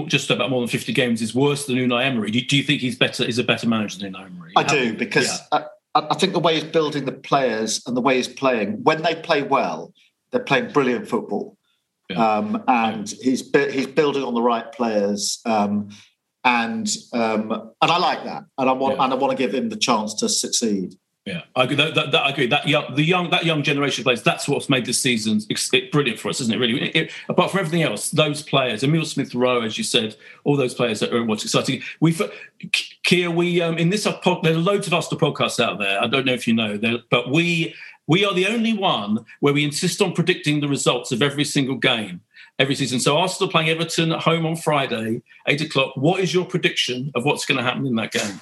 [0.07, 2.81] just about more than 50 games is worse than Unai Emery, do, do you think
[2.81, 3.23] he's better?
[3.23, 4.51] Is a better manager than Unai Emery?
[4.55, 5.65] I do because yeah.
[5.95, 9.01] I, I, think the way he's building the players and the way he's playing, when
[9.01, 9.93] they play well,
[10.31, 11.57] they're playing brilliant football.
[12.09, 12.37] Yeah.
[12.37, 15.41] Um, and he's he's building on the right players.
[15.45, 15.89] Um,
[16.43, 19.03] and um, and I like that, and I want yeah.
[19.03, 20.95] and I want to give him the chance to succeed.
[21.27, 21.75] Yeah, I agree.
[21.75, 22.47] That, that, that, I agree.
[22.47, 24.23] That young, the young, that young generation of players.
[24.23, 25.41] That's what's made this season
[25.91, 26.57] brilliant for us, isn't it?
[26.57, 30.15] Really, it, it, apart from everything else, those players, Emil Smith Rowe, as you said,
[30.45, 31.81] all those players that are what's exciting.
[31.99, 32.17] We,
[33.03, 36.01] Keir, we um, in this there are loads of Arsenal podcasts out there.
[36.01, 37.75] I don't know if you know, but we
[38.07, 41.75] we are the only one where we insist on predicting the results of every single
[41.75, 42.21] game
[42.57, 43.01] every season.
[43.01, 45.97] So Arsenal playing Everton at home on Friday, eight o'clock.
[45.97, 48.39] What is your prediction of what's going to happen in that game?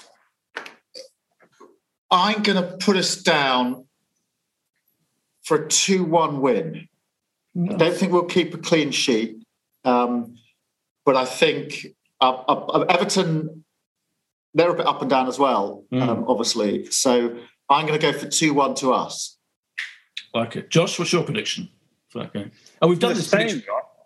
[2.15, 3.85] I'm going to put us down
[5.43, 6.87] for a 2 1 win.
[7.57, 9.43] I don't think we'll keep a clean sheet.
[9.83, 10.37] Um,
[11.05, 11.87] but I think
[12.21, 13.65] uh, uh, Everton,
[14.53, 16.01] they're a bit up and down as well, mm.
[16.01, 16.85] um, obviously.
[16.85, 17.37] So
[17.69, 19.37] I'm going to go for 2 1 to us.
[20.33, 20.69] Like it.
[20.69, 21.69] Josh, what's your prediction
[22.09, 22.51] for that game?
[22.81, 23.29] Oh, we've done the this.
[23.29, 23.61] Same,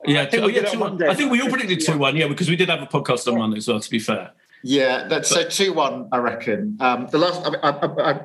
[0.05, 2.49] yeah, I think, oh, yeah, two, I think we all predicted 2 1, yeah, because
[2.49, 4.32] we did have a podcast on Monday as well, to be fair.
[4.64, 6.10] Yeah, that's so two one.
[6.12, 6.78] I reckon.
[6.80, 8.22] Um, the last I, I, I,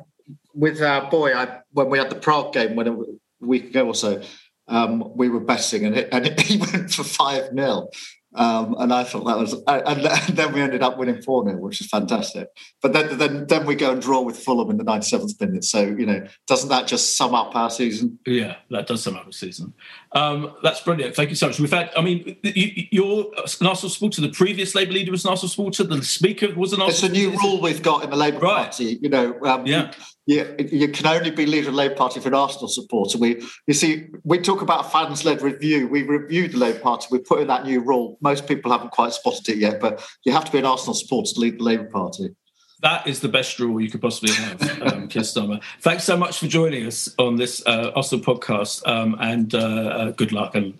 [0.52, 2.96] with our boy, I, when we had the Prague game when a
[3.40, 4.22] week ago or so,
[4.68, 7.88] um, we were betting and it, and it, he went for five 0
[8.34, 11.80] um, and I thought that was, and then we ended up winning 4 0, which
[11.80, 12.48] is fantastic.
[12.82, 15.64] But then, then, then we go and draw with Fulham in the 97th minute.
[15.64, 18.18] So, you know, doesn't that just sum up our season?
[18.26, 19.72] Yeah, that does sum up the season.
[20.12, 21.14] Um, that's brilliant.
[21.14, 21.60] Thank you so much.
[21.60, 23.26] We've had, I mean, you're
[23.60, 24.20] an Arsenal supporter.
[24.20, 25.84] The previous Labour leader was an Arsenal supporter.
[25.84, 28.64] The Speaker was an Arsenal It's a new rule we've got in the Labour right.
[28.64, 28.98] Party.
[29.00, 29.92] You know, um, yeah
[30.26, 33.18] you, you can only be leader of the Labour Party for an Arsenal supporter.
[33.18, 35.86] We, you see, we talk about fans-led review.
[35.86, 37.08] We reviewed the Labour Party.
[37.10, 38.16] We put in that new rule.
[38.22, 41.34] Most people haven't quite spotted it yet, but you have to be an Arsenal supporter
[41.34, 42.34] to lead the Labour Party.
[42.80, 45.62] That is the best rule you could possibly have, um, Keir Starmer.
[45.80, 50.10] Thanks so much for joining us on this uh, Arsenal podcast, um, and uh, uh,
[50.10, 50.54] good luck.
[50.54, 50.74] And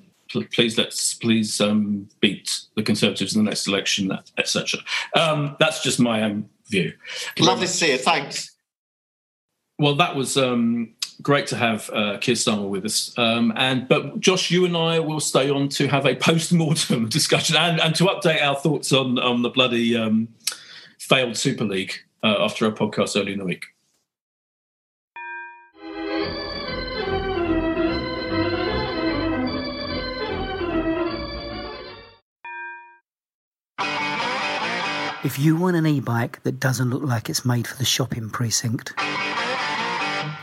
[0.53, 4.81] please let's please um, beat the Conservatives in the next election, etc.
[5.15, 6.93] Um, that's just my own view.
[7.39, 7.99] Lovely to see you.
[7.99, 8.54] Thanks.
[9.79, 13.17] Well, that was um, great to have uh, Keir Starmer with us.
[13.19, 17.57] Um, and but Josh, you and I will stay on to have a post-mortem discussion
[17.57, 20.29] and, and to update our thoughts on on the bloody um,
[20.99, 23.67] failed Super League uh, after our podcast early in the week.
[35.25, 38.93] If you want an e-bike that doesn't look like it's made for the shopping precinct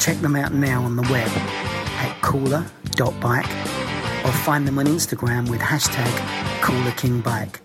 [0.00, 3.50] Check them out now on the web at cooler.bike
[4.24, 6.10] or find them on Instagram with hashtag
[6.62, 7.60] coolerkingbike.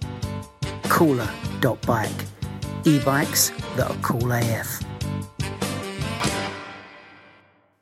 [0.90, 2.26] Cooler.bike.
[2.84, 4.82] E-bikes that are cool AF.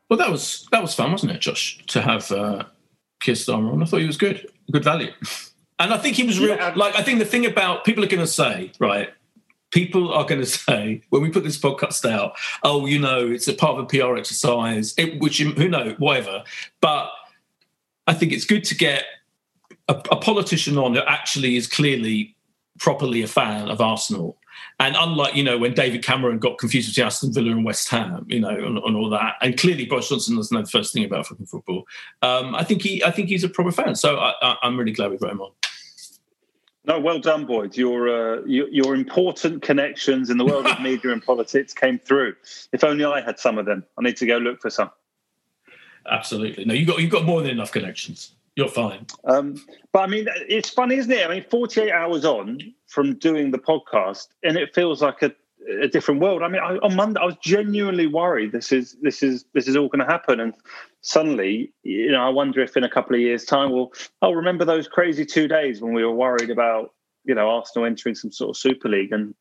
[0.07, 1.83] Well, that was that was fun, wasn't it, Josh?
[1.87, 2.65] To have uh,
[3.21, 5.11] Keir Starmer on, I thought he was good, good value,
[5.79, 6.55] and I think he was real.
[6.55, 6.73] Yeah.
[6.75, 9.09] Like I think the thing about people are going to say, right?
[9.73, 13.47] People are going to say when we put this podcast out, oh, you know, it's
[13.47, 16.43] a part of a PR exercise, it, which who knows, whatever.
[16.79, 17.11] But
[18.07, 19.03] I think it's good to get
[19.87, 22.35] a, a, politician on that actually is clearly
[22.79, 24.37] properly a fan of Arsenal.
[24.79, 28.25] And unlike, you know, when David Cameron got confused between Aston Villa and West Ham,
[28.27, 31.05] you know, and, and all that, and clearly Boris Johnson doesn't know the first thing
[31.05, 31.85] about fucking football.
[32.21, 33.95] Um, I think he, I think he's a proper fan.
[33.95, 35.51] So I, am really glad we got him on.
[36.85, 37.77] No, well done, Boyd.
[37.77, 42.35] Your, uh, your, your important connections in the world of media and politics came through.
[42.73, 43.85] If only I had some of them.
[43.97, 44.91] I need to go look for some.
[46.09, 46.65] Absolutely.
[46.65, 48.33] No, you got you've got more than enough connections.
[48.55, 49.07] You're fine.
[49.23, 49.55] Um,
[49.91, 51.25] but I mean, it's funny, isn't it?
[51.25, 55.33] I mean, 48 hours on from doing the podcast, and it feels like a,
[55.81, 56.43] a different world.
[56.43, 59.75] I mean, I, on Monday, I was genuinely worried this is this is this is
[59.75, 60.53] all going to happen, and
[61.03, 63.91] suddenly, you know, I wonder if in a couple of years' time, we'll
[64.21, 66.91] I'll remember those crazy two days when we were worried about
[67.23, 69.35] you know Arsenal entering some sort of Super League, and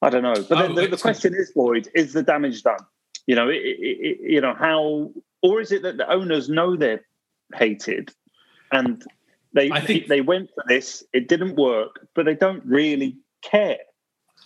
[0.00, 0.34] I don't know.
[0.34, 2.78] But oh, the, the, question is, Lloyd, is the damage done?
[3.26, 5.10] You know, it, it, you know how,
[5.42, 7.04] or is it that the owners know they're
[7.54, 8.12] hated
[8.72, 9.04] and
[9.52, 11.04] they I think they went for this.
[11.12, 13.78] It didn't work, but they don't really care.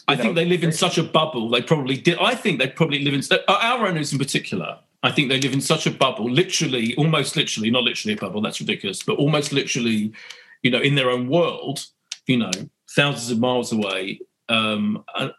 [0.07, 0.23] I know?
[0.23, 1.49] think they live in such a bubble.
[1.49, 2.19] They probably did.
[2.19, 4.79] I think they probably live in uh, our owners in particular.
[5.03, 8.41] I think they live in such a bubble, literally, almost literally, not literally a bubble.
[8.41, 10.13] That's ridiculous, but almost literally,
[10.63, 11.87] you know, in their own world.
[12.27, 12.51] You know,
[12.91, 14.21] thousands of miles away,
[14.51, 15.33] um, and,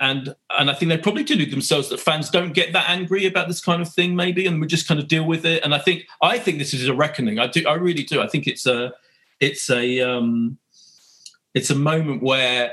[0.00, 3.48] and and I think they probably delude themselves that fans don't get that angry about
[3.48, 5.62] this kind of thing, maybe, and we just kind of deal with it.
[5.64, 7.38] And I think I think this is a reckoning.
[7.38, 8.22] I do, I really do.
[8.22, 8.92] I think it's a
[9.40, 10.58] it's a um,
[11.54, 12.72] it's a moment where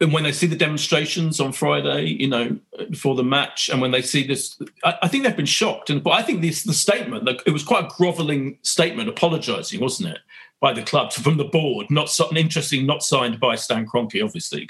[0.00, 2.56] and when they see the demonstrations on Friday, you know,
[2.88, 5.90] before the match, and when they see this, I, I think they've been shocked.
[5.90, 9.80] And but I think this the statement, like, it was quite a grovelling statement, apologising,
[9.80, 10.18] wasn't it?
[10.60, 11.86] by the club from the board.
[11.90, 14.68] Not something interesting, not signed by Stan Kroenke, obviously.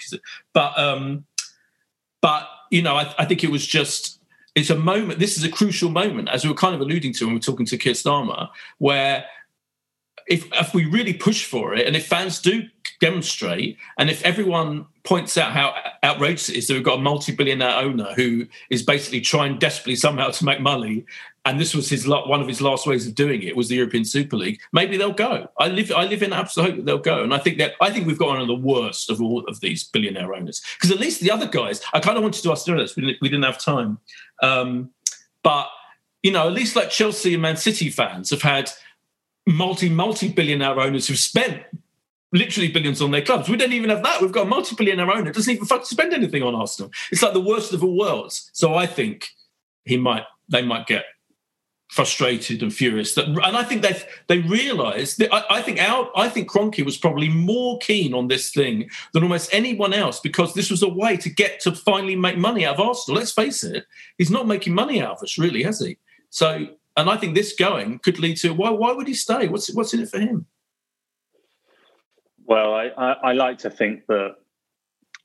[0.52, 1.24] But um,
[2.20, 4.20] but you know, I, I, think it was just
[4.54, 5.18] it's a moment.
[5.18, 7.42] This is a crucial moment, as we were kind of alluding to when we are
[7.42, 8.48] talking to Keir Starmer,
[8.78, 9.24] where
[10.26, 12.64] if if we really push for it, and if fans do
[13.00, 17.78] demonstrate, and if everyone points out how outrageous it is that we've got a multi-billionaire
[17.78, 21.06] owner who is basically trying desperately somehow to make money
[21.48, 24.04] and this was his one of his last ways of doing it was the European
[24.04, 24.60] Super League.
[24.70, 25.48] Maybe they'll go.
[25.58, 27.90] I live I live in absolute hope that they'll go, and I think that I
[27.90, 31.00] think we've got one of the worst of all of these billionaire owners because at
[31.00, 31.80] least the other guys.
[31.94, 33.98] I kind of wanted to ask this, we didn't, we didn't have time,
[34.42, 34.90] um,
[35.42, 35.68] but
[36.22, 38.70] you know, at least like Chelsea and Man City fans have had
[39.46, 41.62] multi multi billionaire owners who've spent
[42.32, 43.48] literally billions on their clubs.
[43.48, 44.20] We don't even have that.
[44.20, 46.90] We've got a multi billionaire owner doesn't even spend anything on Arsenal.
[47.10, 48.50] It's like the worst of all worlds.
[48.52, 49.28] So I think
[49.84, 51.04] he might they might get
[51.90, 53.14] frustrated and furious.
[53.14, 56.84] That, and I think they they realised that I, I, think our I think Kroenke
[56.84, 60.88] was probably more keen on this thing than almost anyone else because this was a
[60.88, 63.18] way to get to finally make money out of Arsenal.
[63.18, 63.86] Let's face it,
[64.18, 65.96] he's not making money out of us, really, has he?
[66.30, 66.66] So,
[66.96, 69.48] and I think this going could lead to why why would he stay?
[69.48, 70.46] What's what's in it for him?
[72.48, 74.36] Well, I, I, I like to think that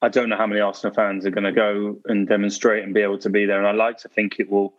[0.01, 3.01] I don't know how many Arsenal fans are going to go and demonstrate and be
[3.01, 4.73] able to be there, and I like to think it will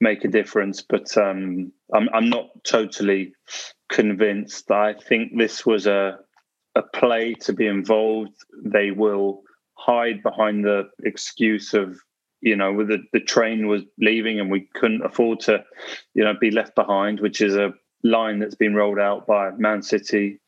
[0.00, 0.82] make a difference.
[0.82, 3.34] But um, I'm, I'm not totally
[3.88, 4.70] convinced.
[4.70, 6.20] I think this was a
[6.76, 8.36] a play to be involved.
[8.64, 9.42] They will
[9.74, 11.98] hide behind the excuse of
[12.40, 15.64] you know the the train was leaving and we couldn't afford to
[16.14, 19.82] you know be left behind, which is a line that's been rolled out by Man
[19.82, 20.40] City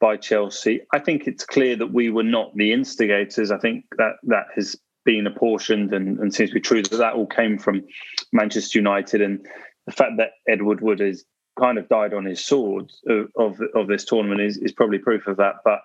[0.00, 0.80] by Chelsea.
[0.92, 3.50] I think it's clear that we were not the instigators.
[3.50, 7.14] I think that that has been apportioned and, and seems to be true that that
[7.14, 7.84] all came from
[8.32, 9.46] Manchester United and
[9.86, 11.24] the fact that Ed Woodward is
[11.58, 12.90] kind of died on his sword
[13.36, 15.54] of, of, this tournament is, is probably proof of that.
[15.64, 15.80] But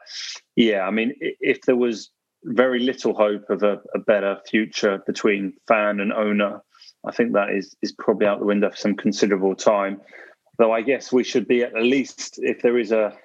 [0.55, 2.09] yeah, I mean, if there was
[2.43, 6.61] very little hope of a, a better future between fan and owner,
[7.05, 10.01] I think that is is probably out the window for some considerable time.
[10.61, 13.17] Though I guess we should be at least if there is a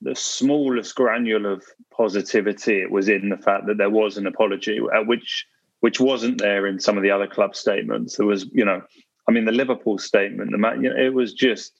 [0.00, 1.62] the smallest granule of
[1.94, 5.46] positivity it was in the fact that there was an apology, which
[5.80, 8.16] which wasn't there in some of the other club statements.
[8.16, 8.80] There was, you know,
[9.28, 11.74] I mean, the Liverpool statement, the man, you know, it was just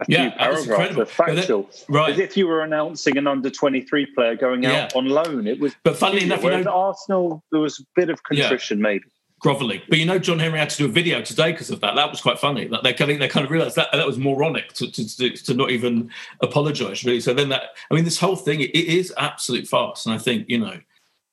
[0.00, 2.12] a yeah, few paragraphs of factual, that, right?
[2.12, 4.98] As if you were announcing an under twenty three player going out yeah.
[4.98, 5.46] on loan.
[5.46, 8.82] It was, but funnily enough, you know, Arsenal, there was a bit of contrition, yeah.
[8.82, 9.04] maybe
[9.40, 9.80] grovelling.
[9.88, 11.96] But you know, John Henry had to do a video today because of that.
[11.96, 12.68] That was quite funny.
[12.68, 15.54] That they, I think they kind of realised that that was moronic to, to, to
[15.54, 16.10] not even
[16.40, 17.20] apologise really.
[17.20, 20.06] So then that, I mean, this whole thing it, it is absolute farce.
[20.06, 20.78] And I think you know,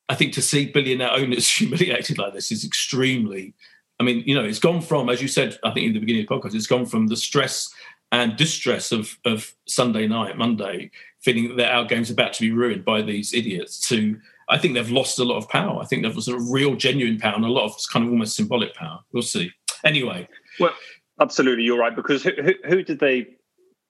[0.10, 3.54] I think to see billionaire owners humiliated like this is extremely.
[4.00, 6.22] I mean, you know, it's gone from, as you said, I think in the beginning
[6.22, 7.74] of the podcast, it's gone from the stress
[8.12, 12.86] and distress of of Sunday night, Monday, feeling that our game's about to be ruined
[12.86, 14.18] by these idiots to
[14.50, 15.82] I think they've lost a lot of power.
[15.82, 18.36] I think there was a real, genuine power and a lot of kind of almost
[18.36, 19.00] symbolic power.
[19.12, 19.52] We'll see.
[19.84, 20.28] Anyway.
[20.60, 20.74] Well,
[21.20, 21.96] absolutely, you're right.
[21.96, 23.28] Because who, who, who did they?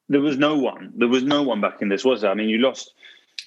[0.10, 0.94] There was no one.
[0.96, 2.32] There was no one back in this, was there?
[2.32, 2.94] I mean, you lost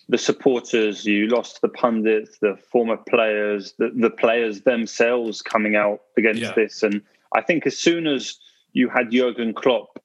[0.09, 6.01] the supporters, you lost the pundits, the former players, the, the players themselves coming out
[6.17, 6.53] against Yeah.
[6.55, 6.83] this.
[6.83, 7.03] And
[7.35, 8.39] I think as soon as
[8.73, 10.00] you had Jurgen Klopp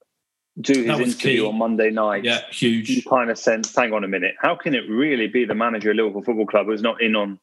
[0.61, 1.45] do his interview key.
[1.45, 2.89] on Monday night, Yeah, huge.
[2.89, 5.91] you kind of sense, hang on a minute, how can it really be the manager
[5.91, 7.39] of Liverpool Football Club who's not in on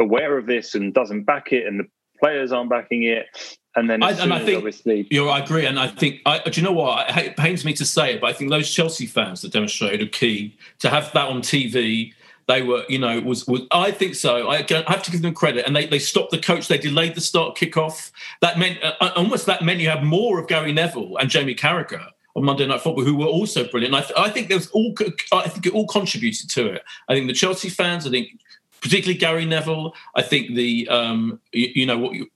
[0.00, 1.84] aware of this and doesn't back it and the
[2.20, 3.26] players aren't backing it?
[3.74, 6.20] And then I- and I think- obviously You're, I agree, and I think.
[6.24, 7.14] I, do you know what?
[7.18, 10.10] It pains me to say it, but I think those Chelsea fans that demonstrated are
[10.10, 12.12] key to have that on TV.
[12.48, 14.48] They were, you know, was, was I think so.
[14.48, 16.68] I I have to give them credit, and they they stopped the coach.
[16.68, 18.12] They delayed the start kickoff.
[18.40, 22.06] That meant uh, almost that meant you had more of Gary Neville and Jamie Carragher
[22.36, 23.94] on Monday Night Football, who were also brilliant.
[23.94, 24.94] I, th- I think there was all.
[25.32, 26.82] I think it all contributed to it.
[27.08, 28.06] I think the Chelsea fans.
[28.06, 28.38] I think
[28.80, 29.94] particularly Gary Neville.
[30.14, 32.30] I think the um, you, you know what you,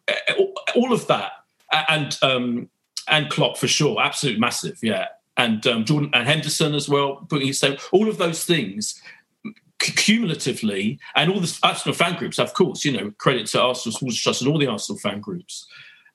[0.74, 1.32] all of that
[1.88, 2.70] and um,
[3.08, 7.48] and Klopp for sure, absolute massive, yeah, and um, Jordan and Henderson as well, putting
[7.48, 9.00] his same, all of those things
[9.78, 14.20] cumulatively, and all the Arsenal fan groups, of course, you know, credit to Arsenal Supporters'
[14.20, 15.66] Trust and all the Arsenal fan groups,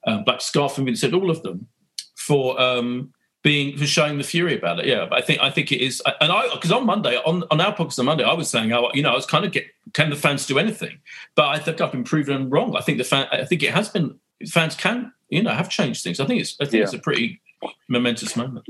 [0.06, 1.68] um, Black Scarf and Vincent, all of them,
[2.16, 3.14] for um,
[3.46, 4.88] being for showing the fury about it.
[4.88, 7.62] Yeah, but I think I think it is, and I because on Monday on on
[7.62, 9.68] our podcast on Monday, I was saying, oh, you know, I was kind of get
[9.94, 10.98] can the fans do anything,
[11.36, 12.76] but I think I've been proven wrong.
[12.76, 14.20] I think the fan, I think it has been
[14.50, 16.20] fans can you know have changed things.
[16.20, 17.40] I think it's I think it's a pretty
[17.88, 18.68] momentous moment.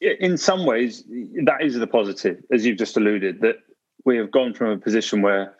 [0.00, 1.04] in some ways,
[1.44, 3.56] that is the positive, as you've just alluded, that
[4.06, 5.54] we have gone from a position where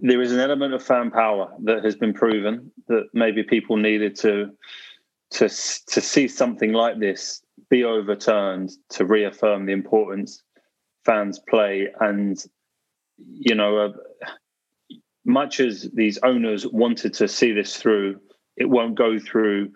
[0.00, 4.16] there is an element of fan power that has been proven that maybe people needed
[4.16, 4.50] to
[5.32, 10.42] to to see something like this be overturned to reaffirm the importance
[11.04, 12.44] fans play and
[13.18, 13.92] you know uh,
[15.24, 18.18] much as these owners wanted to see this through
[18.56, 19.70] it won't go through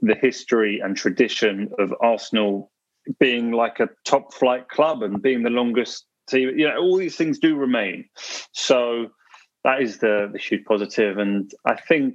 [0.00, 2.70] the history and tradition of Arsenal
[3.18, 6.50] being like a top flight club and being the longest team.
[6.56, 8.04] You know, all these things do remain.
[8.52, 9.08] So
[9.64, 11.18] that is the, the huge positive.
[11.18, 12.14] And I think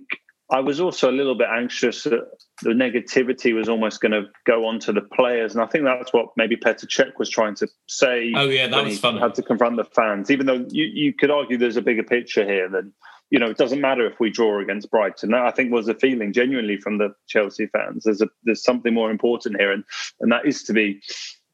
[0.50, 2.28] I was also a little bit anxious that
[2.62, 5.54] the negativity was almost going to go on to the players.
[5.54, 8.32] And I think that's what maybe Petr Cech was trying to say.
[8.36, 9.20] Oh, yeah, that was funny.
[9.20, 12.45] Had to confront the fans, even though you, you could argue there's a bigger picture
[12.45, 12.93] here than
[13.34, 15.32] you know, it doesn't matter if we draw against Brighton.
[15.32, 18.04] That I think was a feeling genuinely from the Chelsea fans.
[18.04, 19.84] There's a there's something more important here, and
[20.20, 21.01] and that is to be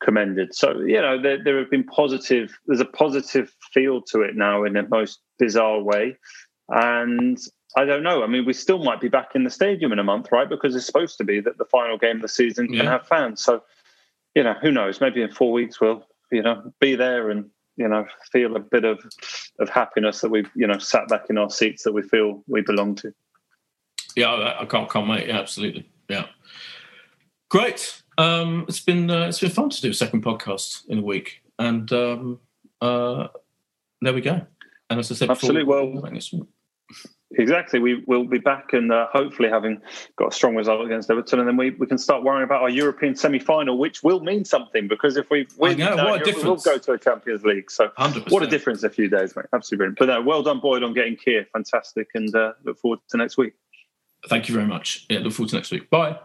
[0.04, 0.54] commended.
[0.54, 2.60] So you know, there there have been positive.
[2.66, 6.18] There's a positive feel to it now in the most bizarre way,
[6.68, 7.38] and
[7.76, 8.24] I don't know.
[8.24, 10.50] I mean, we still might be back in the stadium in a month, right?
[10.50, 12.84] Because it's supposed to be that the final game of the season can Yeah.
[12.92, 13.44] have fans.
[13.44, 13.64] So
[14.36, 15.02] you know, who knows?
[15.02, 18.86] Maybe in four weeks we'll you know be there and you know feel a bit
[18.86, 19.00] of
[19.60, 22.62] of happiness that we've you know sat back in our seats that we feel we
[22.62, 23.14] belong to.
[24.16, 25.28] Yeah, I, I can't can't wait.
[25.28, 25.90] Yeah, absolutely.
[26.10, 26.26] Yeah,
[27.50, 28.02] great.
[28.18, 31.42] Um, it's been uh, it's been fun to do a second podcast in a week,
[31.58, 32.40] and um,
[32.82, 33.28] uh,
[34.02, 34.42] there we go.
[34.90, 35.64] And as I said, Absolutely.
[35.64, 36.12] before, Well,
[37.38, 37.80] Exactly.
[37.80, 39.82] We will be back and uh, hopefully having
[40.16, 42.70] got a strong result against Everton, and then we, we can start worrying about our
[42.70, 46.32] European semi final, which will mean something because if we win, know, uh, what a
[46.32, 47.70] Europe, we'll go to a Champions League.
[47.70, 48.32] So 100%.
[48.32, 49.46] what a difference a few days, mate.
[49.54, 50.00] Absolutely brilliant.
[50.00, 51.46] But no, well done, Boyd, on getting Keir.
[51.54, 53.54] Fantastic, and uh, look forward to next week.
[54.28, 55.06] Thank you very much.
[55.08, 55.90] Yeah, look forward to next week.
[55.90, 56.18] Bye.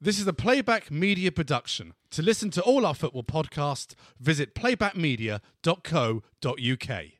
[0.00, 1.92] This is a Playback Media production.
[2.12, 7.19] To listen to all our football podcasts, visit playbackmedia.co.uk.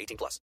[0.01, 0.41] 18 plus.